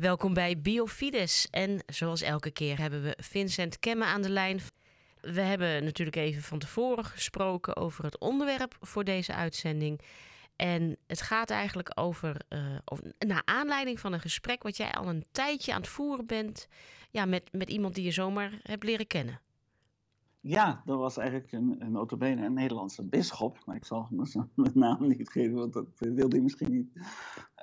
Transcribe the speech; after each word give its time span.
Welkom 0.00 0.34
bij 0.34 0.60
Biofides. 0.60 1.48
En 1.50 1.82
zoals 1.86 2.22
elke 2.22 2.50
keer 2.50 2.78
hebben 2.78 3.02
we 3.02 3.16
Vincent 3.22 3.78
Kemme 3.78 4.04
aan 4.04 4.22
de 4.22 4.30
lijn. 4.30 4.60
We 5.20 5.40
hebben 5.40 5.84
natuurlijk 5.84 6.16
even 6.16 6.42
van 6.42 6.58
tevoren 6.58 7.04
gesproken 7.04 7.76
over 7.76 8.04
het 8.04 8.18
onderwerp 8.18 8.76
voor 8.80 9.04
deze 9.04 9.34
uitzending. 9.34 10.00
En 10.56 10.96
het 11.06 11.22
gaat 11.22 11.50
eigenlijk 11.50 11.90
over, 11.94 12.36
uh, 12.48 12.60
naar 13.18 13.42
aanleiding 13.44 14.00
van 14.00 14.12
een 14.12 14.20
gesprek 14.20 14.62
wat 14.62 14.76
jij 14.76 14.92
al 14.92 15.08
een 15.08 15.24
tijdje 15.32 15.72
aan 15.72 15.80
het 15.80 15.90
voeren 15.90 16.26
bent 16.26 16.66
ja, 17.10 17.24
met, 17.24 17.52
met 17.52 17.70
iemand 17.70 17.94
die 17.94 18.04
je 18.04 18.10
zomaar 18.10 18.52
hebt 18.62 18.84
leren 18.84 19.06
kennen. 19.06 19.40
Ja, 20.42 20.82
dat 20.84 20.98
was 20.98 21.16
eigenlijk 21.16 21.52
een, 21.52 21.76
een 21.78 21.92
notabene 21.92 22.44
een 22.44 22.52
Nederlandse 22.52 23.08
bisschop. 23.08 23.62
Maar 23.66 23.76
ik 23.76 23.84
zal 23.84 24.08
mijn 24.10 24.70
naam 24.74 25.08
niet 25.08 25.30
geven, 25.30 25.54
want 25.54 25.72
dat 25.72 25.86
wilde 25.98 26.36
hij 26.36 26.40
misschien 26.40 26.72
niet. 26.72 27.00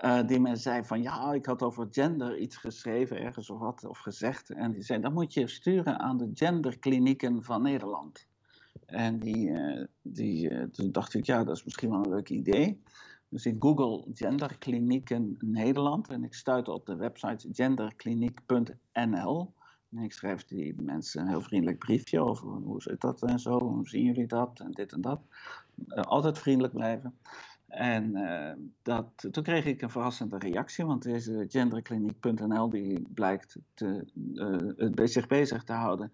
Uh, 0.03 0.27
die 0.27 0.39
me 0.39 0.55
zei 0.55 0.85
van, 0.85 1.01
ja, 1.01 1.33
ik 1.33 1.45
had 1.45 1.61
over 1.61 1.87
gender 1.91 2.37
iets 2.37 2.57
geschreven 2.57 3.19
ergens 3.19 3.49
of 3.49 3.59
wat, 3.59 3.85
of 3.85 3.97
gezegd. 3.97 4.49
En 4.49 4.71
die 4.71 4.83
zei, 4.83 5.01
dat 5.01 5.13
moet 5.13 5.33
je 5.33 5.47
sturen 5.47 5.99
aan 5.99 6.17
de 6.17 6.31
genderklinieken 6.33 7.43
van 7.43 7.61
Nederland. 7.61 8.27
En 8.85 9.19
die, 9.19 9.49
uh, 9.49 9.85
die, 10.01 10.49
uh, 10.49 10.63
toen 10.63 10.91
dacht 10.91 11.13
ik, 11.13 11.25
ja, 11.25 11.43
dat 11.43 11.55
is 11.55 11.63
misschien 11.63 11.89
wel 11.89 12.03
een 12.03 12.09
leuk 12.09 12.29
idee. 12.29 12.81
Dus 13.29 13.45
ik 13.45 13.55
google 13.59 14.05
genderklinieken 14.13 15.35
Nederland 15.39 16.09
en 16.09 16.23
ik 16.23 16.33
stuitte 16.33 16.71
op 16.71 16.85
de 16.85 16.95
website 16.95 17.47
genderkliniek.nl. 17.51 19.53
En 19.91 20.03
ik 20.03 20.13
schrijf 20.13 20.45
die 20.45 20.81
mensen 20.81 21.21
een 21.21 21.27
heel 21.27 21.41
vriendelijk 21.41 21.79
briefje 21.79 22.21
over 22.21 22.47
hoe 22.47 22.81
zit 22.81 23.01
dat 23.01 23.23
en 23.23 23.39
zo, 23.39 23.59
hoe 23.59 23.87
zien 23.87 24.03
jullie 24.03 24.27
dat 24.27 24.59
en 24.59 24.71
dit 24.71 24.91
en 24.91 25.01
dat. 25.01 25.21
Uh, 25.87 26.01
altijd 26.01 26.39
vriendelijk 26.39 26.73
blijven. 26.73 27.17
En 27.67 28.15
uh, 28.15 28.51
dat, 28.81 29.27
toen 29.31 29.43
kreeg 29.43 29.65
ik 29.65 29.81
een 29.81 29.89
verrassende 29.89 30.37
reactie, 30.37 30.85
want 30.85 31.03
deze 31.03 31.45
genderkliniek.nl 31.47 32.69
die 32.69 33.07
blijkt 33.13 33.57
te, 33.73 34.05
uh, 34.33 35.05
zich 35.07 35.27
bezig 35.27 35.63
te 35.63 35.73
houden 35.73 36.11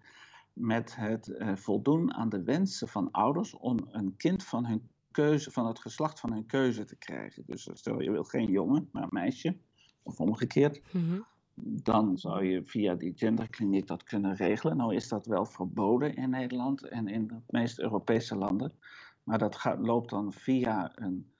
met 0.52 0.96
het 0.96 1.36
voldoen 1.54 2.14
aan 2.14 2.28
de 2.28 2.42
wensen 2.42 2.88
van 2.88 3.10
ouders 3.10 3.54
om 3.54 3.88
een 3.90 4.16
kind 4.16 4.44
van 4.44 4.66
hun 4.66 4.88
keuze, 5.10 5.50
van 5.50 5.66
het 5.66 5.78
geslacht 5.78 6.20
van 6.20 6.32
hun 6.32 6.46
keuze 6.46 6.84
te 6.84 6.96
krijgen. 6.96 7.42
Dus 7.46 7.68
stel 7.72 8.00
je 8.00 8.10
wil 8.10 8.24
geen 8.24 8.50
jongen, 8.50 8.88
maar 8.92 9.02
een 9.02 9.08
meisje, 9.10 9.56
of 10.02 10.20
omgekeerd. 10.20 10.80
Mm 10.92 11.24
dan 11.54 12.18
zou 12.18 12.44
je 12.44 12.64
via 12.64 12.94
die 12.94 13.12
genderkliniek 13.16 13.86
dat 13.86 14.02
kunnen 14.02 14.34
regelen. 14.34 14.76
Nou 14.76 14.94
is 14.94 15.08
dat 15.08 15.26
wel 15.26 15.46
verboden 15.46 16.14
in 16.14 16.30
Nederland 16.30 16.88
en 16.88 17.08
in 17.08 17.26
de 17.26 17.40
meeste 17.46 17.82
Europese 17.82 18.36
landen. 18.36 18.72
Maar 19.22 19.38
dat 19.38 19.56
gaat, 19.56 19.78
loopt 19.78 20.10
dan 20.10 20.32
via 20.32 20.92
een, 20.94 21.32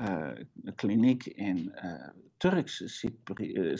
uh, 0.00 0.30
een 0.62 0.74
kliniek 0.74 1.26
in 1.26 1.72
uh, 1.84 2.08
Turkse 2.36 2.88
Cypri 2.88 3.52
uh, 3.52 3.76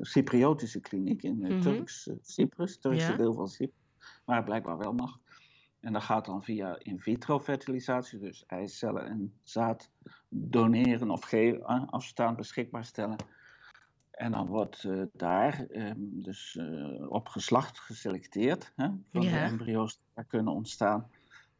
Cypriotische 0.00 0.80
kliniek 0.80 1.22
in 1.22 1.36
mm 1.36 1.44
-hmm. 1.44 1.60
Turks 1.60 2.10
Cyprus, 2.22 2.78
Turkse 2.78 3.10
ja. 3.10 3.16
deel 3.16 3.34
van 3.34 3.48
Cyprus, 3.48 4.20
waar 4.24 4.36
het 4.36 4.44
blijkbaar 4.44 4.78
wel 4.78 4.92
mag. 4.92 5.20
En 5.80 5.92
dat 5.92 6.02
gaat 6.02 6.24
dan 6.24 6.42
via 6.42 6.78
in 6.78 7.00
vitro 7.00 7.40
fertilisatie, 7.40 8.18
dus 8.18 8.46
eicellen 8.46 9.06
en 9.06 9.32
zaad 9.42 9.90
doneren 10.28 11.10
of 11.10 11.22
geven, 11.24 11.86
afstaan 11.86 12.36
beschikbaar 12.36 12.84
stellen. 12.84 13.16
En 14.12 14.32
dan 14.32 14.46
wordt 14.46 14.84
uh, 14.84 15.02
daar 15.12 15.66
um, 15.70 16.22
dus 16.22 16.54
uh, 16.60 17.10
op 17.10 17.28
geslacht 17.28 17.78
geselecteerd 17.78 18.72
hè, 18.76 18.88
van 19.12 19.22
ja. 19.22 19.30
de 19.30 19.38
embryo's 19.38 19.92
die 19.92 20.10
daar 20.14 20.24
kunnen 20.24 20.52
ontstaan. 20.52 21.10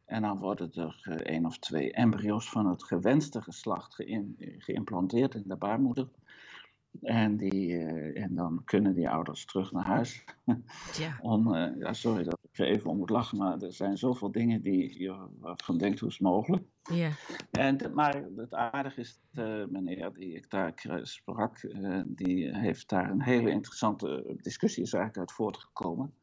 En 0.05 0.21
dan 0.21 0.39
worden 0.39 0.73
er 0.73 1.05
uh, 1.09 1.15
één 1.15 1.45
of 1.45 1.59
twee 1.59 1.93
embryo's 1.93 2.49
van 2.49 2.65
het 2.65 2.83
gewenste 2.83 3.41
geslacht 3.41 3.95
geïmplanteerd 4.57 5.35
in 5.35 5.43
de 5.45 5.55
baarmoeder. 5.55 6.07
En, 7.01 7.37
die, 7.37 7.77
en 8.13 8.35
dan 8.35 8.61
kunnen 8.65 8.93
die 8.93 9.09
ouders 9.09 9.45
terug 9.45 9.71
naar 9.71 9.85
huis. 9.85 10.23
Ja. 10.97 11.17
Om, 11.33 11.55
ja, 11.55 11.93
sorry 11.93 12.23
dat 12.23 12.39
ik 12.51 12.59
er 12.59 12.67
even 12.67 12.89
om 12.89 12.97
moet 12.97 13.09
lachen, 13.09 13.37
maar 13.37 13.61
er 13.61 13.73
zijn 13.73 13.97
zoveel 13.97 14.31
dingen 14.31 14.61
die 14.61 14.99
je 14.99 15.27
waarvan 15.39 15.77
denkt 15.77 15.99
hoe 15.99 16.09
is 16.09 16.17
het 16.17 16.27
mogelijk. 16.27 16.63
Ja. 16.83 17.09
En, 17.51 17.91
maar 17.93 18.23
het 18.35 18.53
aardige 18.53 19.01
is, 19.01 19.19
de 19.31 19.67
meneer 19.69 20.13
die 20.13 20.35
ik 20.35 20.49
daar 20.49 20.73
sprak, 21.01 21.63
uh, 21.63 22.01
die 22.05 22.57
heeft 22.57 22.89
daar 22.89 23.09
een 23.09 23.21
hele 23.21 23.49
interessante 23.49 24.35
discussie 24.41 24.83
is 24.83 24.93
eigenlijk 24.93 25.29
uit 25.29 25.37
voortgekomen. 25.37 26.13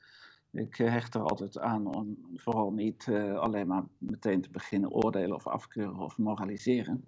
Ik 0.52 0.76
hecht 0.76 1.14
er 1.14 1.22
altijd 1.22 1.58
aan 1.58 1.94
om 1.94 2.18
vooral 2.34 2.72
niet 2.72 3.08
alleen 3.36 3.66
maar 3.66 3.84
meteen 3.98 4.40
te 4.40 4.50
beginnen 4.50 4.90
oordelen 4.90 5.34
of 5.34 5.46
afkeuren 5.46 5.98
of 5.98 6.18
moraliseren, 6.18 7.04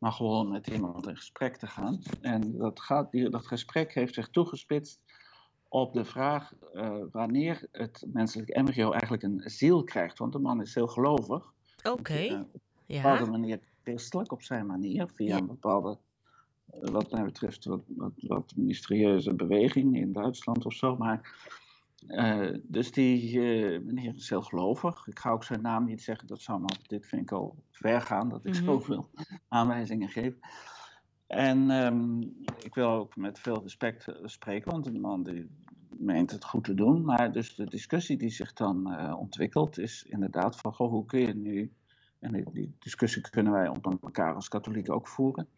maar 0.00 0.12
gewoon 0.12 0.50
met 0.50 0.66
iemand 0.66 1.06
in 1.06 1.16
gesprek 1.16 1.56
te 1.56 1.66
gaan. 1.66 2.02
En 2.20 2.56
dat, 2.58 2.80
gaat, 2.80 3.10
die, 3.10 3.28
dat 3.28 3.46
gesprek 3.46 3.94
heeft 3.94 4.14
zich 4.14 4.28
toegespitst 4.28 5.00
op 5.68 5.92
de 5.92 6.04
vraag 6.04 6.52
uh, 6.74 6.96
wanneer 7.12 7.68
het 7.72 8.04
menselijk 8.12 8.48
embryo 8.48 8.90
eigenlijk 8.90 9.22
een 9.22 9.42
ziel 9.44 9.84
krijgt. 9.84 10.18
Want 10.18 10.32
de 10.32 10.38
man 10.38 10.60
is 10.60 10.74
heel 10.74 10.86
gelovig. 10.86 11.52
Oké. 11.82 11.90
Okay. 11.90 12.28
Uh, 12.28 12.40
op 12.40 12.54
een 12.54 12.96
bepaalde 12.96 13.24
ja. 13.24 13.30
manier 13.30 13.60
christelijk, 13.82 14.32
op 14.32 14.42
zijn 14.42 14.66
manier, 14.66 15.08
via 15.14 15.36
een 15.36 15.46
bepaalde, 15.46 15.98
uh, 16.74 16.90
wat 16.90 17.10
mij 17.10 17.24
betreft, 17.24 17.64
wat, 17.64 17.82
wat, 17.86 18.12
wat, 18.16 18.52
mysterieuze 18.56 19.34
beweging 19.34 19.96
in 19.96 20.12
Duitsland 20.12 20.66
of 20.66 20.72
zo. 20.72 20.96
Maar, 20.96 21.34
dus 22.62 22.92
die 22.92 23.40
meneer 23.80 24.14
is 24.14 24.28
heel 24.28 24.42
gelovig. 24.42 25.06
Ik 25.06 25.18
ga 25.18 25.30
ook 25.30 25.44
zijn 25.44 25.62
naam 25.62 25.84
niet 25.84 26.02
zeggen, 26.02 26.26
dat 26.26 26.40
zou 26.40 26.60
maar, 26.60 26.78
dit 26.86 27.06
vind 27.06 27.22
ik 27.22 27.32
al 27.32 27.62
ver 27.70 28.00
gaan, 28.00 28.28
dat 28.28 28.44
ik 28.44 28.52
mm 28.52 28.52
-hmm. 28.52 28.64
zoveel 28.64 29.10
aanwijzingen 29.48 30.08
geef. 30.08 30.34
En 31.26 31.70
um, 31.70 32.20
ik 32.62 32.74
wil 32.74 32.88
ook 32.88 33.16
met 33.16 33.38
veel 33.38 33.62
respect 33.62 34.06
spreken, 34.24 34.70
want 34.70 34.86
een 34.86 35.00
man 35.00 35.22
die 35.22 35.50
meent 36.00 36.30
het 36.30 36.44
goed 36.44 36.64
te 36.64 36.74
doen. 36.74 37.04
Maar 37.04 37.32
dus 37.32 37.54
de 37.54 37.64
discussie 37.64 38.16
die 38.16 38.30
zich 38.30 38.52
dan 38.52 38.92
uh, 38.92 39.18
ontwikkelt 39.18 39.78
is 39.78 40.04
inderdaad 40.08 40.56
van, 40.56 40.74
goh, 40.74 40.90
hoe 40.90 41.06
kun 41.06 41.20
je 41.20 41.34
nu... 41.34 41.72
En 42.18 42.32
die, 42.32 42.44
die 42.52 42.76
discussie 42.78 43.30
kunnen 43.30 43.52
wij 43.52 43.68
onder 43.68 43.98
elkaar 44.02 44.34
als 44.34 44.48
katholieken 44.48 44.94
ook 44.94 45.08
voeren. 45.08 45.48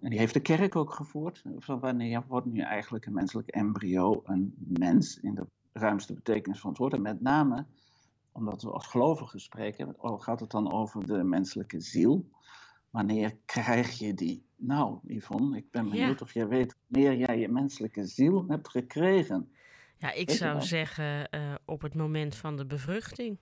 En 0.00 0.10
die 0.10 0.18
heeft 0.18 0.34
de 0.34 0.40
kerk 0.40 0.76
ook 0.76 0.92
gevoerd. 0.92 1.42
Van 1.58 1.80
wanneer 1.80 2.24
wordt 2.28 2.46
nu 2.46 2.60
eigenlijk 2.60 3.06
een 3.06 3.12
menselijk 3.12 3.48
embryo 3.48 4.22
een 4.24 4.54
mens 4.56 5.20
in 5.20 5.34
de 5.34 5.46
ruimste 5.74 6.14
betekenis 6.14 6.60
van 6.60 6.70
het 6.70 6.78
woord. 6.78 6.92
En 6.92 7.02
met 7.02 7.20
name, 7.20 7.66
omdat 8.32 8.62
we 8.62 8.70
als 8.70 8.86
gelovigen 8.86 9.40
spreken, 9.40 9.96
gaat 9.98 10.40
het 10.40 10.50
dan 10.50 10.72
over 10.72 11.06
de 11.06 11.24
menselijke 11.24 11.80
ziel. 11.80 12.28
Wanneer 12.90 13.36
krijg 13.44 13.98
je 13.98 14.14
die? 14.14 14.46
Nou, 14.56 14.98
Yvonne, 15.06 15.56
ik 15.56 15.70
ben 15.70 15.90
benieuwd 15.90 16.18
ja. 16.18 16.24
of 16.24 16.34
jij 16.34 16.48
weet 16.48 16.76
wanneer 16.86 17.16
jij 17.16 17.38
je 17.38 17.48
menselijke 17.48 18.06
ziel 18.06 18.44
hebt 18.48 18.68
gekregen. 18.68 19.52
Ja, 19.96 20.12
ik 20.12 20.28
weet 20.28 20.36
zou 20.36 20.60
zeggen 20.60 21.28
uh, 21.30 21.54
op 21.64 21.82
het 21.82 21.94
moment 21.94 22.34
van 22.34 22.56
de 22.56 22.66
bevruchting. 22.66 23.38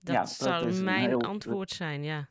Dat, 0.00 0.14
ja, 0.14 0.20
dat 0.20 0.30
zou 0.30 0.82
mijn 0.82 1.08
heel, 1.08 1.20
antwoord 1.20 1.70
zijn, 1.70 2.02
ja. 2.02 2.28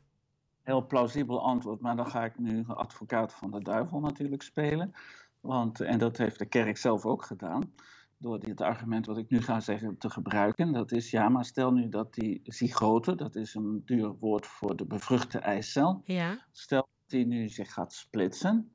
Heel 0.62 0.86
plausibel 0.86 1.42
antwoord, 1.42 1.80
maar 1.80 1.96
dan 1.96 2.06
ga 2.06 2.24
ik 2.24 2.38
nu 2.38 2.64
advocaat 2.66 3.34
van 3.34 3.50
de 3.50 3.60
duivel 3.60 4.00
natuurlijk 4.00 4.42
spelen. 4.42 4.92
Want, 5.40 5.80
en 5.80 5.98
dat 5.98 6.16
heeft 6.16 6.38
de 6.38 6.46
kerk 6.46 6.76
zelf 6.76 7.06
ook 7.06 7.24
gedaan 7.24 7.72
door 8.20 8.40
dit 8.40 8.60
argument 8.60 9.06
wat 9.06 9.18
ik 9.18 9.30
nu 9.30 9.42
ga 9.42 9.60
zeggen 9.60 9.98
te 9.98 10.10
gebruiken. 10.10 10.72
Dat 10.72 10.92
is, 10.92 11.10
ja, 11.10 11.28
maar 11.28 11.44
stel 11.44 11.72
nu 11.72 11.88
dat 11.88 12.14
die 12.14 12.40
zygote, 12.44 13.14
dat 13.14 13.36
is 13.36 13.54
een 13.54 13.82
duur 13.84 14.14
woord 14.18 14.46
voor 14.46 14.76
de 14.76 14.84
bevruchte 14.84 15.38
eicel. 15.38 16.02
Ja. 16.04 16.46
Stel 16.52 16.80
dat 16.80 17.10
die 17.10 17.26
nu 17.26 17.48
zich 17.48 17.72
gaat 17.72 17.92
splitsen. 17.92 18.72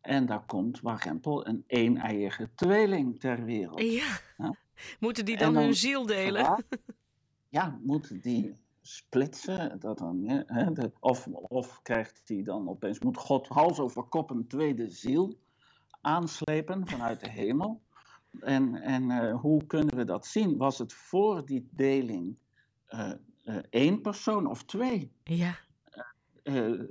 En 0.00 0.26
daar 0.26 0.46
komt 0.46 0.80
warempel 0.80 1.46
een 1.46 1.64
een-eiige 1.66 2.50
tweeling 2.54 3.20
ter 3.20 3.44
wereld. 3.44 3.80
Ja. 3.82 4.54
Moeten 5.00 5.24
die 5.24 5.36
dan, 5.36 5.54
dan, 5.54 5.62
hun 5.62 5.74
ziel 5.74 6.06
delen? 6.06 6.42
Ja, 6.42 6.58
ja 7.58 7.78
moeten 7.82 8.20
die 8.20 8.56
splitsen. 8.80 9.80
Dat 9.80 9.98
dan, 9.98 10.28
hè, 10.46 10.72
de, 10.72 10.92
of, 11.00 11.26
of 11.32 11.82
krijgt 11.82 12.22
die 12.26 12.44
dan 12.44 12.68
opeens, 12.68 12.98
moet 12.98 13.16
God 13.16 13.48
hals 13.48 13.78
over 13.78 14.02
kop 14.02 14.30
een 14.30 14.46
tweede 14.46 14.88
ziel 14.88 15.38
aanslepen 16.00 16.88
vanuit 16.88 17.20
de 17.20 17.30
hemel. 17.30 17.84
En, 18.40 18.74
en 18.74 19.10
uh, 19.10 19.40
hoe 19.40 19.66
kunnen 19.66 19.96
we 19.96 20.04
dat 20.04 20.26
zien? 20.26 20.56
Was 20.56 20.78
het 20.78 20.92
voor 20.92 21.46
die 21.46 21.68
deling 21.70 22.36
uh, 22.88 23.12
uh, 23.44 23.56
één 23.70 24.00
persoon 24.00 24.46
of 24.46 24.64
twee? 24.64 25.12
Ja. 25.24 25.56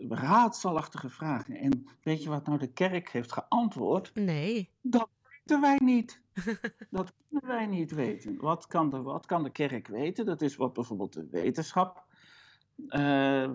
raadselachtige 0.10 1.10
vragen. 1.10 1.56
En 1.56 1.86
weet 2.04 2.24
je 2.24 2.30
wat 2.30 2.46
nou 2.46 2.58
de 2.58 2.72
kerk 2.72 3.12
heeft 3.12 3.32
geantwoord? 3.32 4.12
Nee. 4.14 4.70
Dat 4.82 5.10
weten 5.30 5.62
wij 5.62 5.80
niet. 5.84 6.22
dat 6.90 7.14
kunnen 7.30 7.50
wij 7.50 7.66
niet 7.66 7.92
weten. 7.92 8.38
Wat 8.40 8.68
kan, 8.68 8.90
de, 8.90 9.02
wat 9.02 9.26
kan 9.26 9.44
de 9.44 9.52
kerk 9.52 9.88
weten? 9.88 10.26
Dat 10.26 10.42
is 10.42 10.56
wat 10.56 10.74
bijvoorbeeld 10.74 11.14
de 11.14 11.28
wetenschap 11.32 12.06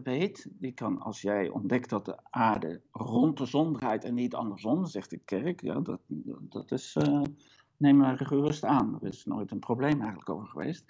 weet. 0.03 0.49
Die 0.51 0.73
kan, 0.73 1.01
als 1.01 1.21
jij 1.21 1.49
ontdekt 1.49 1.91
dat 1.91 2.05
de 2.05 2.19
aarde 2.31 2.81
rond 2.91 3.39
de 3.39 3.47
zon 3.47 3.73
draait 3.73 4.05
en 4.05 4.15
niet 4.15 4.35
andersom, 4.35 4.87
zegt 4.87 5.11
de 5.11 5.19
kerk, 5.19 5.61
ja, 5.61 5.81
dat, 5.81 6.01
dat 6.49 6.73
is 6.73 6.97
neem 7.81 7.97
maar 7.97 8.17
gerust 8.19 8.65
aan. 8.65 8.99
Er 9.01 9.09
is 9.09 9.25
nooit 9.25 9.51
een 9.51 9.59
probleem 9.59 10.01
eigenlijk 10.01 10.29
over 10.29 10.47
geweest. 10.47 10.85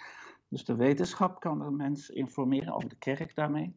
Dus 0.48 0.64
de 0.64 0.74
wetenschap 0.74 1.40
kan 1.40 1.58
de 1.58 1.70
mens 1.70 2.10
informeren, 2.10 2.74
over 2.74 2.88
de 2.88 2.96
kerk 2.96 3.34
daarmee. 3.34 3.74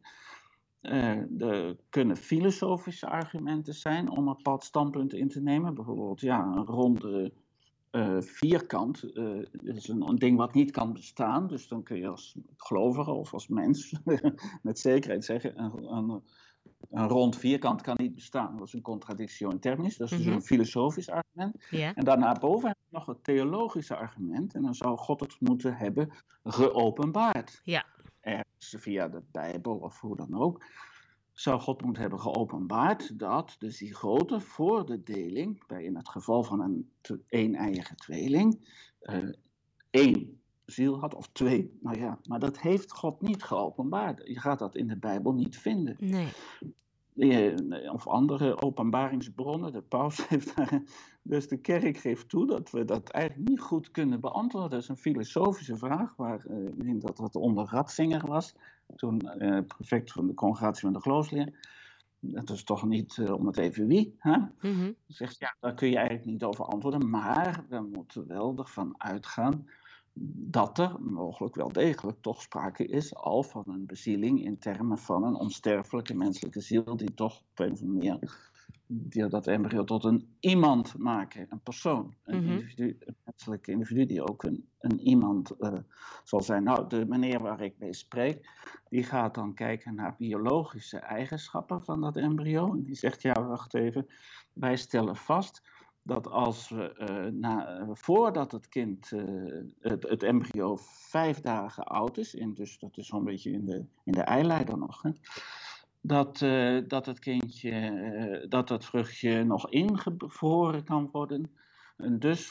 Uh, 0.82 1.40
er 1.40 1.76
kunnen 1.88 2.16
filosofische 2.16 3.08
argumenten 3.08 3.74
zijn 3.74 4.10
om 4.10 4.28
een 4.28 4.36
bepaald 4.36 4.64
standpunt 4.64 5.14
in 5.14 5.28
te 5.28 5.40
nemen. 5.40 5.74
Bijvoorbeeld, 5.74 6.20
ja, 6.20 6.44
een 6.44 6.64
ronde 6.64 7.32
uh, 7.90 8.20
vierkant 8.20 9.10
uh, 9.14 9.44
is 9.62 9.88
een, 9.88 10.16
ding 10.16 10.36
wat 10.36 10.54
niet 10.54 10.70
kan 10.70 10.92
bestaan. 10.92 11.46
Dus 11.46 11.68
dan 11.68 11.82
kun 11.82 11.98
je 11.98 12.08
als 12.08 12.36
gelovige 12.56 13.10
of 13.10 13.32
als 13.32 13.48
mens 13.48 13.94
met 14.62 14.78
zekerheid 14.78 15.24
zeggen: 15.24 15.56
een, 16.90 17.08
rond 17.08 17.36
vierkant 17.36 17.80
kan 17.80 17.94
niet 17.98 18.14
bestaan. 18.14 18.56
Dat 18.56 18.66
is 18.66 18.72
een 18.72 18.82
contradictio 18.82 19.50
in 19.50 19.60
terminis. 19.60 19.96
Dat 19.96 20.10
is 20.10 20.16
dus 20.16 20.20
mm 20.20 20.26
-hmm. 20.26 20.40
een 20.40 20.46
filosofisch 20.46 21.10
argument. 21.10 21.64
Yeah. 21.70 21.92
En 21.94 22.04
daarna 22.04 22.32
boven 22.32 22.76
nog 22.88 23.08
een 23.08 23.22
theologische 23.22 23.96
argument. 23.96 24.54
En 24.54 24.62
dan 24.62 24.74
zou 24.74 24.98
God 24.98 25.20
het 25.20 25.36
moeten 25.40 25.76
hebben 25.76 26.12
geopenbaard. 26.44 27.60
Ja. 27.64 27.86
Ergens 28.20 28.74
via 28.78 29.08
de 29.08 29.22
Bijbel 29.30 29.76
of 29.76 30.00
hoe 30.00 30.16
dan 30.16 30.34
ook 30.34 30.64
zou 31.34 31.60
God 31.60 31.82
moeten 31.82 32.02
hebben 32.02 32.20
geopenbaard 32.20 33.18
dat 33.18 33.56
de 33.58 33.70
zygote 33.70 34.40
voor 34.40 34.86
de 34.86 35.02
deling, 35.02 35.66
bij 35.66 35.84
in 35.84 35.96
het 35.96 36.08
geval 36.08 36.42
van 36.42 36.60
een 36.60 36.90
een-eiige 37.28 37.94
tweeling, 37.94 38.68
uh, 39.02 39.32
één 39.90 40.40
ziel 40.66 41.00
had, 41.00 41.14
of 41.14 41.28
twee, 41.32 41.78
nou 41.80 41.98
ja, 41.98 42.18
maar 42.24 42.38
dat 42.38 42.60
heeft 42.60 42.92
God 42.92 43.20
niet 43.20 43.42
geopenbaard. 43.42 44.20
Je 44.24 44.40
gaat 44.40 44.58
dat 44.58 44.76
in 44.76 44.88
de 44.88 44.96
Bijbel 44.96 45.32
niet 45.32 45.58
vinden. 45.58 45.96
Nee. 45.98 46.28
Of 47.92 48.06
andere 48.06 48.62
openbaringsbronnen, 48.62 49.72
de 49.72 49.82
paus 49.82 50.16
heeft 50.28 50.56
daar. 50.56 50.82
Dus 51.22 51.48
de 51.48 51.56
kerk 51.56 51.96
geeft 51.96 52.28
toe 52.28 52.46
dat 52.46 52.70
we 52.70 52.84
dat 52.84 53.08
eigenlijk 53.08 53.48
niet 53.48 53.60
goed 53.60 53.90
kunnen 53.90 54.20
beantwoorden. 54.20 54.70
Dat 54.70 54.82
is 54.82 54.88
een 54.88 54.96
filosofische 54.96 55.76
vraag, 55.76 56.16
waarin 56.16 56.94
uh, 56.94 57.00
dat 57.00 57.16
dat 57.16 57.36
onder 57.36 57.66
Ratzinger 57.70 58.26
was 58.26 58.54
toen 58.96 59.30
uh, 59.38 59.58
prefect 59.66 60.12
van 60.12 60.26
de 60.26 60.34
congregatie 60.34 60.82
van 60.82 60.92
de 60.92 61.00
geloofsleer. 61.00 61.52
Dat 62.20 62.50
is 62.50 62.64
toch 62.64 62.86
niet 62.86 63.16
uh, 63.16 63.32
om 63.32 63.46
het 63.46 63.56
even 63.56 63.86
wie. 63.86 64.16
Hè? 64.18 64.36
Mm 64.36 64.48
-hmm. 64.60 64.94
Zegt 65.06 65.38
ja, 65.38 65.56
daar 65.60 65.74
kun 65.74 65.88
je 65.88 65.96
eigenlijk 65.96 66.26
niet 66.26 66.44
over 66.44 66.64
antwoorden. 66.64 67.10
Maar 67.10 67.64
we 67.68 67.80
moeten 67.92 68.26
wel 68.26 68.54
ervan 68.56 68.94
uitgaan 68.98 69.66
dat 70.46 70.78
er 70.78 70.96
mogelijk 71.00 71.54
wel 71.54 71.72
degelijk 71.72 72.18
toch 72.20 72.42
sprake 72.42 72.86
is 72.86 73.14
al 73.14 73.42
van 73.42 73.64
een 73.66 73.86
bezieling 73.86 74.44
in 74.44 74.58
termen 74.58 74.98
van 74.98 75.24
een 75.24 75.34
onsterfelijke 75.34 76.14
menselijke 76.14 76.60
ziel 76.60 76.96
die 76.96 77.14
toch 77.14 77.38
op 77.40 77.58
een 77.58 77.72
of 77.72 77.80
andere 77.80 77.98
manier 77.98 78.52
die 78.86 79.26
dat 79.28 79.46
embryo 79.46 79.84
tot 79.84 80.04
een 80.04 80.36
iemand 80.40 80.98
maken, 80.98 81.46
een 81.48 81.60
persoon, 81.60 82.14
een, 82.24 82.42
Mhm. 82.42 82.50
individu, 82.50 82.96
een 83.00 83.16
menselijk 83.24 83.66
individu 83.66 84.06
die 84.06 84.28
ook 84.28 84.42
een, 84.42 84.68
een 84.78 85.00
iemand 85.00 85.50
eh, 85.50 85.72
zal 86.24 86.40
zijn. 86.42 86.62
Nou, 86.62 86.88
de 86.88 87.06
meneer 87.06 87.40
waar 87.42 87.60
ik 87.60 87.78
mee 87.78 87.94
spreek, 87.94 88.48
die 88.88 89.02
gaat 89.02 89.34
dan 89.34 89.54
kijken 89.54 89.94
naar 89.94 90.16
biologische 90.18 90.98
eigenschappen 90.98 91.82
van 91.82 92.00
dat 92.00 92.16
embryo. 92.16 92.72
En 92.72 92.82
die 92.82 92.94
zegt, 92.94 93.22
ja, 93.22 93.46
wacht 93.46 93.74
even, 93.74 94.06
wij 94.52 94.76
stellen 94.76 95.16
vast 95.16 95.62
dat 96.04 96.28
als 96.30 96.68
we, 96.68 96.92
eh, 96.92 97.32
na, 97.32 97.66
eh, 97.66 97.88
voordat 97.92 98.52
het 98.52 98.68
kind, 98.68 99.12
eh, 99.12 99.24
het, 99.80 100.08
het 100.08 100.22
embryo 100.22 100.76
vijf 101.08 101.40
dagen 101.40 101.84
oud 101.84 102.18
is, 102.18 102.34
dus 102.54 102.78
dat 102.78 102.98
is 102.98 103.06
zo'n 103.06 103.24
beetje 103.24 103.50
in 103.50 103.64
de, 103.64 103.84
in 104.04 104.12
de 104.12 104.24
nog, 104.76 105.02
hè, 105.02 105.10
dat, 106.00 106.38
dat 106.88 107.06
het 107.06 107.18
kindje, 107.18 107.70
eh, 107.70 108.48
dat 108.48 108.68
vruchtje 108.84 109.44
nog 109.44 109.70
ingevroren 109.70 110.84
kan 110.84 111.08
worden. 111.12 111.50
En 111.96 112.18
dus 112.18 112.46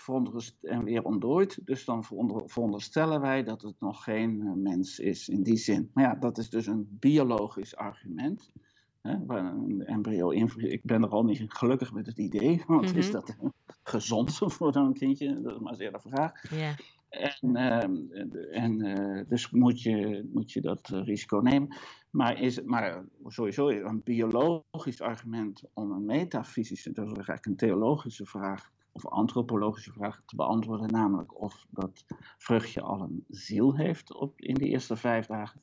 en 0.61 0.83
weer 0.83 1.03
ontdooid. 1.03 1.59
Dus 1.65 1.85
dan 1.85 2.03
veronder- 2.03 2.49
veronderstellen 2.49 3.21
wij 3.21 3.43
dat 3.43 3.61
het 3.61 3.75
nog 3.79 4.03
geen 4.03 4.61
mens 4.61 4.99
is 4.99 5.29
in 5.29 5.43
die 5.43 5.57
zin. 5.57 5.91
Maar 5.93 6.03
ja, 6.03 6.15
dat 6.15 6.37
is 6.37 6.49
dus 6.49 6.67
een 6.67 6.97
biologisch 6.99 7.75
argument. 7.75 8.51
Hè, 9.03 9.25
waar 9.25 9.45
een 9.45 9.85
embryo 9.85 10.29
in. 10.29 10.51
Ik 10.57 10.83
ben 10.83 11.03
er 11.03 11.09
al 11.09 11.23
niet 11.23 11.43
gelukkig 11.47 11.93
met 11.93 12.05
het 12.05 12.17
idee, 12.17 12.63
want 12.67 12.95
is 12.95 13.11
Mhm. 13.11 13.13
dat 13.13 13.35
gezond 13.83 14.33
voor 14.53 14.73
zo'n 14.73 14.93
kindje? 14.93 15.41
Dat 15.41 15.53
is 15.53 15.59
maar 15.59 15.75
zeer 15.75 15.91
de 15.91 15.99
vraag. 15.99 16.31
En, 17.09 17.55
ehm, 17.55 17.95
en 18.51 18.81
eh, 18.81 19.27
dus 19.27 19.49
moet 19.51 19.81
je, 19.81 20.29
moet 20.33 20.51
je 20.51 20.61
dat 20.61 20.89
eh, 20.93 21.03
risico 21.03 21.37
nemen. 21.39 21.75
Maar, 22.09 22.39
is, 22.41 22.61
maar 22.61 23.03
sowieso 23.27 23.69
een 23.69 24.01
biologisch 24.03 25.01
argument 25.01 25.63
om 25.73 25.91
een 25.91 26.05
metafysische, 26.05 26.91
dat 26.91 27.05
is 27.05 27.11
eigenlijk 27.13 27.45
een 27.45 27.55
theologische 27.55 28.25
vraag 28.25 28.71
of 28.91 29.07
antropologische 29.07 29.91
vraag 29.91 30.21
te 30.25 30.35
beantwoorden, 30.35 30.91
namelijk 30.91 31.41
of 31.41 31.65
dat 31.69 32.05
vruchtje 32.37 32.81
al 32.81 33.01
een 33.01 33.23
ziel 33.29 33.75
heeft 33.75 34.13
op, 34.13 34.39
in 34.39 34.53
de 34.53 34.65
eerste 34.65 34.95
vijf 34.95 35.25
dagen. 35.25 35.61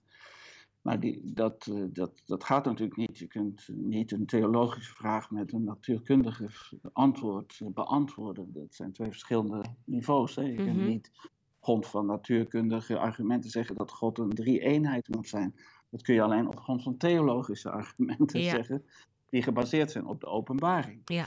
Maar 0.82 1.00
die, 1.00 1.21
dat, 1.35 1.67
eh, 1.67 1.82
dat, 1.93 2.23
dat 2.27 2.44
gaat 2.44 2.65
natuurlijk 2.65 2.97
niet. 2.97 3.19
Je 3.19 3.27
kunt 3.27 3.69
niet 3.75 4.12
een 4.12 4.27
theologische 4.27 4.94
vraag 4.94 5.31
met 5.31 5.53
een 5.53 5.65
natuurkundige 5.65 6.49
antwoord 6.93 7.61
beantwoorden. 7.65 8.53
Dat 8.53 8.75
zijn 8.75 8.93
twee 8.93 9.09
verschillende 9.11 9.65
niveaus. 9.85 10.35
Hè. 10.37 10.43
Je 10.43 10.55
kunt 10.56 10.77
Mhm. 10.77 10.87
niet 10.87 11.11
op 11.25 11.31
grond 11.61 11.87
van 11.87 12.06
natuurkundige 12.06 12.99
argumenten 12.99 13.50
zeggen 13.50 13.75
dat 13.77 13.91
God 13.91 14.19
een 14.19 14.31
drie-eenheid 14.31 15.09
moet 15.09 15.29
zijn. 15.29 15.55
Dat 15.91 16.03
kun 16.03 16.15
je 16.15 16.23
alleen 16.23 16.49
op 16.49 16.61
grond 16.61 16.82
van 16.82 16.97
theologische 16.97 17.71
argumenten 17.81 18.41
Ja. 18.41 18.50
zeggen, 18.50 18.85
die 19.31 19.43
gebaseerd 19.43 19.91
zijn 19.91 20.06
op 20.06 20.21
de 20.21 20.27
openbaring. 20.27 21.00
Ja. 21.05 21.27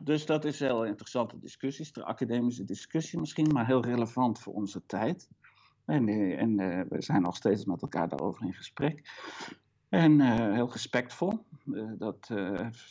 Dus 0.00 0.26
dat 0.26 0.44
is 0.44 0.58
wel 0.58 0.82
een 0.82 0.88
interessante 0.88 1.38
discussie, 1.38 1.92
de 1.92 2.04
academische 2.04 2.64
discussie 2.64 3.18
misschien, 3.20 3.46
maar 3.52 3.66
heel 3.66 3.84
relevant 3.84 4.38
voor 4.38 4.54
onze 4.54 4.82
tijd. 4.86 5.28
En, 5.84 6.08
eh, 6.08 6.40
en 6.40 6.60
eh, 6.60 6.80
we 6.88 7.02
zijn 7.02 7.22
nog 7.22 7.36
steeds 7.36 7.64
met 7.64 7.82
elkaar 7.82 8.08
daarover 8.08 8.46
in 8.46 8.54
gesprek. 8.54 9.02
En 9.88 10.20
eh, 10.20 10.52
heel 10.52 10.70
respectvol. 10.70 11.44
Dat, 11.98 12.30